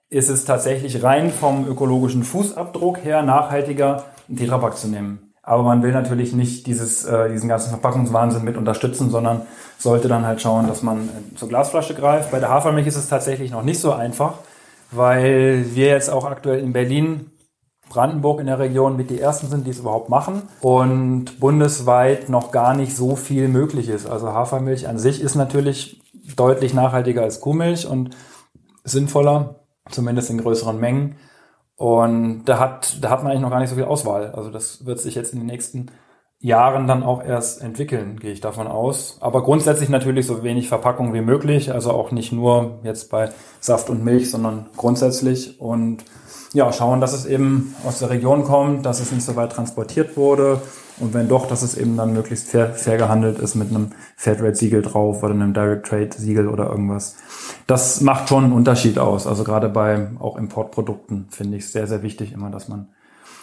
ist 0.08 0.30
es 0.30 0.46
tatsächlich 0.46 1.02
rein 1.02 1.30
vom 1.30 1.68
ökologischen 1.68 2.24
Fußabdruck 2.24 3.04
her 3.04 3.22
nachhaltiger, 3.22 4.04
einen 4.26 4.38
Tetrapack 4.38 4.78
zu 4.78 4.88
nehmen. 4.88 5.34
Aber 5.42 5.64
man 5.64 5.82
will 5.82 5.92
natürlich 5.92 6.32
nicht 6.32 6.66
dieses, 6.66 7.04
äh, 7.04 7.28
diesen 7.28 7.50
ganzen 7.50 7.68
Verpackungswahnsinn 7.68 8.42
mit 8.42 8.56
unterstützen, 8.56 9.10
sondern 9.10 9.42
sollte 9.76 10.08
dann 10.08 10.24
halt 10.24 10.40
schauen, 10.40 10.66
dass 10.66 10.82
man 10.82 11.00
äh, 11.00 11.36
zur 11.36 11.50
Glasflasche 11.50 11.92
greift. 11.92 12.30
Bei 12.30 12.40
der 12.40 12.48
Hafermilch 12.48 12.86
ist 12.86 12.96
es 12.96 13.10
tatsächlich 13.10 13.50
noch 13.50 13.64
nicht 13.64 13.80
so 13.80 13.92
einfach, 13.92 14.38
weil 14.92 15.66
wir 15.74 15.88
jetzt 15.88 16.08
auch 16.08 16.24
aktuell 16.24 16.60
in 16.60 16.72
Berlin 16.72 17.29
Brandenburg 17.90 18.40
in 18.40 18.46
der 18.46 18.58
Region 18.58 18.96
mit 18.96 19.10
die 19.10 19.20
ersten 19.20 19.48
sind, 19.48 19.66
die 19.66 19.70
es 19.70 19.80
überhaupt 19.80 20.08
machen 20.08 20.44
und 20.62 21.40
bundesweit 21.40 22.30
noch 22.30 22.52
gar 22.52 22.74
nicht 22.74 22.96
so 22.96 23.16
viel 23.16 23.48
möglich 23.48 23.88
ist. 23.88 24.08
Also 24.08 24.28
Hafermilch 24.28 24.88
an 24.88 24.98
sich 24.98 25.20
ist 25.20 25.34
natürlich 25.34 26.00
deutlich 26.36 26.72
nachhaltiger 26.72 27.22
als 27.22 27.40
Kuhmilch 27.40 27.86
und 27.86 28.16
sinnvoller, 28.84 29.56
zumindest 29.90 30.30
in 30.30 30.38
größeren 30.38 30.78
Mengen. 30.78 31.16
Und 31.76 32.44
da 32.44 32.60
hat, 32.60 33.02
da 33.02 33.10
hat 33.10 33.22
man 33.22 33.32
eigentlich 33.32 33.42
noch 33.42 33.50
gar 33.50 33.60
nicht 33.60 33.70
so 33.70 33.74
viel 33.74 33.84
Auswahl. 33.84 34.30
Also 34.32 34.50
das 34.50 34.86
wird 34.86 35.00
sich 35.00 35.16
jetzt 35.16 35.32
in 35.32 35.40
den 35.40 35.46
nächsten 35.46 35.86
Jahren 36.40 36.86
dann 36.86 37.02
auch 37.02 37.22
erst 37.22 37.60
entwickeln, 37.60 38.18
gehe 38.18 38.32
ich 38.32 38.40
davon 38.40 38.66
aus. 38.66 39.18
Aber 39.20 39.42
grundsätzlich 39.42 39.88
natürlich 39.90 40.26
so 40.26 40.42
wenig 40.42 40.68
Verpackung 40.68 41.12
wie 41.12 41.20
möglich. 41.20 41.72
Also 41.72 41.90
auch 41.92 42.12
nicht 42.12 42.32
nur 42.32 42.80
jetzt 42.82 43.10
bei 43.10 43.30
Saft 43.60 43.90
und 43.90 44.04
Milch, 44.04 44.30
sondern 44.30 44.66
grundsätzlich. 44.76 45.60
Und 45.60 46.04
ja, 46.52 46.72
schauen, 46.72 47.00
dass 47.00 47.12
es 47.12 47.26
eben 47.26 47.74
aus 47.86 47.98
der 47.98 48.10
Region 48.10 48.44
kommt, 48.44 48.86
dass 48.86 49.00
es 49.00 49.12
nicht 49.12 49.24
so 49.24 49.36
weit 49.36 49.52
transportiert 49.52 50.16
wurde 50.16 50.60
und 51.00 51.14
wenn 51.14 51.28
doch, 51.28 51.46
dass 51.46 51.62
es 51.62 51.76
eben 51.76 51.96
dann 51.96 52.12
möglichst 52.12 52.48
fair, 52.48 52.74
fair 52.74 52.98
gehandelt 52.98 53.38
ist 53.38 53.54
mit 53.54 53.70
einem 53.70 53.92
Fairtrade-Siegel 54.16 54.82
drauf 54.82 55.22
oder 55.22 55.32
einem 55.32 55.54
Direct-Trade-Siegel 55.54 56.46
oder 56.46 56.68
irgendwas. 56.68 57.16
Das 57.66 58.02
macht 58.02 58.28
schon 58.28 58.44
einen 58.44 58.52
Unterschied 58.52 58.98
aus. 58.98 59.26
Also 59.26 59.42
gerade 59.42 59.70
bei 59.70 60.08
auch 60.18 60.36
Importprodukten 60.36 61.28
finde 61.30 61.56
ich 61.56 61.64
es 61.64 61.72
sehr, 61.72 61.86
sehr 61.86 62.02
wichtig 62.02 62.32
immer, 62.32 62.50
dass 62.50 62.68
man 62.68 62.88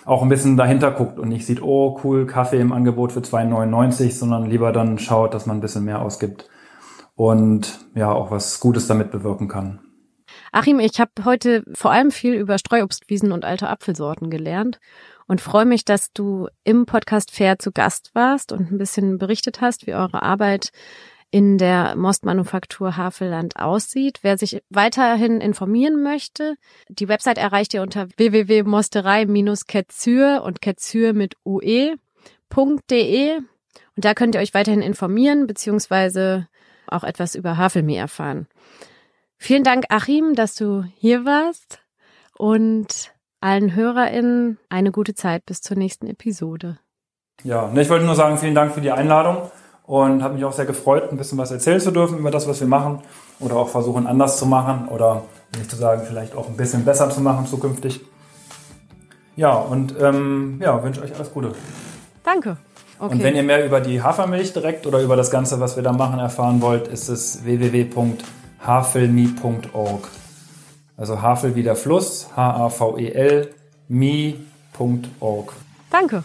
auch 0.08 0.22
ein 0.22 0.30
bisschen 0.30 0.56
dahinter 0.56 0.92
guckt 0.92 1.20
und 1.20 1.28
nicht 1.28 1.46
sieht, 1.46 1.62
oh 1.62 2.00
cool, 2.04 2.26
Kaffee 2.26 2.62
im 2.62 2.72
Angebot 2.72 3.12
für 3.12 3.20
2,99, 3.20 4.12
sondern 4.12 4.46
lieber 4.46 4.72
dann 4.72 4.98
schaut, 5.00 5.34
dass 5.34 5.46
man 5.46 5.58
ein 5.58 5.62
bisschen 5.62 5.84
mehr 5.84 6.02
ausgibt 6.02 6.50
und 7.16 7.80
ja 7.94 8.12
auch 8.12 8.32
was 8.32 8.62
Gutes 8.62 8.88
damit 8.88 9.12
bewirken 9.12 9.50
kann. 9.50 9.82
Achim, 10.54 10.80
ich 10.80 11.02
habe 11.02 11.12
heute 11.26 11.64
vor 11.74 11.92
allem 11.92 12.12
viel 12.12 12.36
über 12.36 12.58
Streuobstwiesen 12.58 13.34
und 13.34 13.44
alte 13.44 13.68
Apfelsorten 13.68 14.30
gelernt 14.30 14.80
und 15.28 15.42
freue 15.42 15.66
mich, 15.66 15.84
dass 15.84 16.14
du 16.14 16.48
im 16.64 16.86
Podcast 16.86 17.32
Fair 17.32 17.60
zu 17.60 17.74
Gast 17.74 18.12
warst 18.14 18.54
und 18.54 18.72
ein 18.72 18.78
bisschen 18.78 19.18
berichtet 19.18 19.60
hast, 19.60 19.88
wie 19.88 19.94
eure 19.94 20.24
Arbeit 20.24 20.72
in 21.30 21.58
der 21.58 21.96
Mostmanufaktur 21.96 22.96
Havelland 22.96 23.58
aussieht. 23.58 24.20
Wer 24.22 24.38
sich 24.38 24.62
weiterhin 24.70 25.42
informieren 25.42 26.04
möchte, 26.04 26.56
die 26.90 27.08
Website 27.08 27.38
erreicht 27.38 27.74
ihr 27.74 27.82
unter 27.82 28.08
www.mosterei-ketzür 28.16 30.44
und 30.44 30.62
ketzür 30.62 31.14
mit 31.14 31.36
ue.de 31.46 31.98
und 33.98 34.06
da 34.06 34.14
könnt 34.14 34.36
ihr 34.36 34.42
euch 34.42 34.54
weiterhin 34.54 34.82
informieren 34.82 35.48
beziehungsweise 35.48 36.48
auch 36.88 37.04
etwas 37.04 37.36
über 37.36 37.58
Havelmehl 37.58 37.98
erfahren. 37.98 38.48
Vielen 39.38 39.64
Dank, 39.64 39.86
Achim, 39.90 40.34
dass 40.34 40.56
du 40.56 40.84
hier 40.96 41.26
warst 41.26 41.80
und 42.38 43.14
allen 43.42 43.76
HörerInnen 43.76 44.58
eine 44.70 44.92
gute 44.92 45.14
Zeit 45.14 45.46
bis 45.46 45.62
zur 45.62 45.78
nächsten 45.78 46.08
Episode. 46.08 46.80
Ja, 47.44 47.72
ich 47.76 47.90
wollte 47.90 48.06
nur 48.06 48.16
sagen, 48.16 48.38
vielen 48.38 48.56
Dank 48.56 48.74
für 48.74 48.82
die 48.82 48.92
Einladung 48.92 49.52
und 49.88 50.22
habe 50.22 50.36
mich 50.36 50.46
auch 50.46 50.54
sehr 50.54 50.66
gefreut, 50.66 51.10
ein 51.10 51.18
bisschen 51.18 51.40
was 51.40 51.50
erzählen 51.50 51.80
zu 51.80 51.92
dürfen 51.92 52.20
über 52.20 52.30
das, 52.30 52.48
was 52.48 52.60
wir 52.60 52.68
machen 52.68 53.00
oder 53.40 53.56
auch 53.56 53.70
versuchen 53.70 54.06
anders 54.06 54.38
zu 54.38 54.46
machen 54.46 54.90
oder 54.90 55.24
nicht 55.58 55.72
zu 55.72 55.78
sagen, 55.78 56.04
vielleicht 56.06 56.36
auch 56.36 56.48
ein 56.48 56.58
bisschen 56.58 56.86
besser 56.86 57.10
zu 57.10 57.22
machen 57.22 57.48
zukünftig. 57.48 58.02
Ja, 59.38 59.54
und 59.54 59.96
ähm, 60.00 60.60
ja, 60.62 60.84
wünsche 60.84 61.02
euch 61.02 61.16
alles 61.16 61.34
Gute. 61.34 61.54
Danke. 62.24 62.58
Okay. 63.00 63.14
Und 63.14 63.24
wenn 63.24 63.36
ihr 63.36 63.44
mehr 63.44 63.66
über 63.66 63.80
die 63.80 64.02
Hafermilch 64.02 64.54
direkt 64.54 64.88
oder 64.88 65.02
über 65.02 65.16
das 65.16 65.32
Ganze, 65.32 65.60
was 65.60 65.76
wir 65.76 65.84
da 65.84 65.94
machen, 65.94 66.20
erfahren 66.20 66.62
wollt, 66.62 66.88
ist 66.88 67.08
es 67.08 67.46
www.havelmi.org. 67.46 70.08
Also 70.98 71.22
Havel 71.22 71.56
wie 71.56 71.64
der 71.64 71.76
Fluss, 71.76 72.30
H-A-V-E-L, 72.36 73.54
mi.org. 73.88 75.54
Danke. 75.92 76.24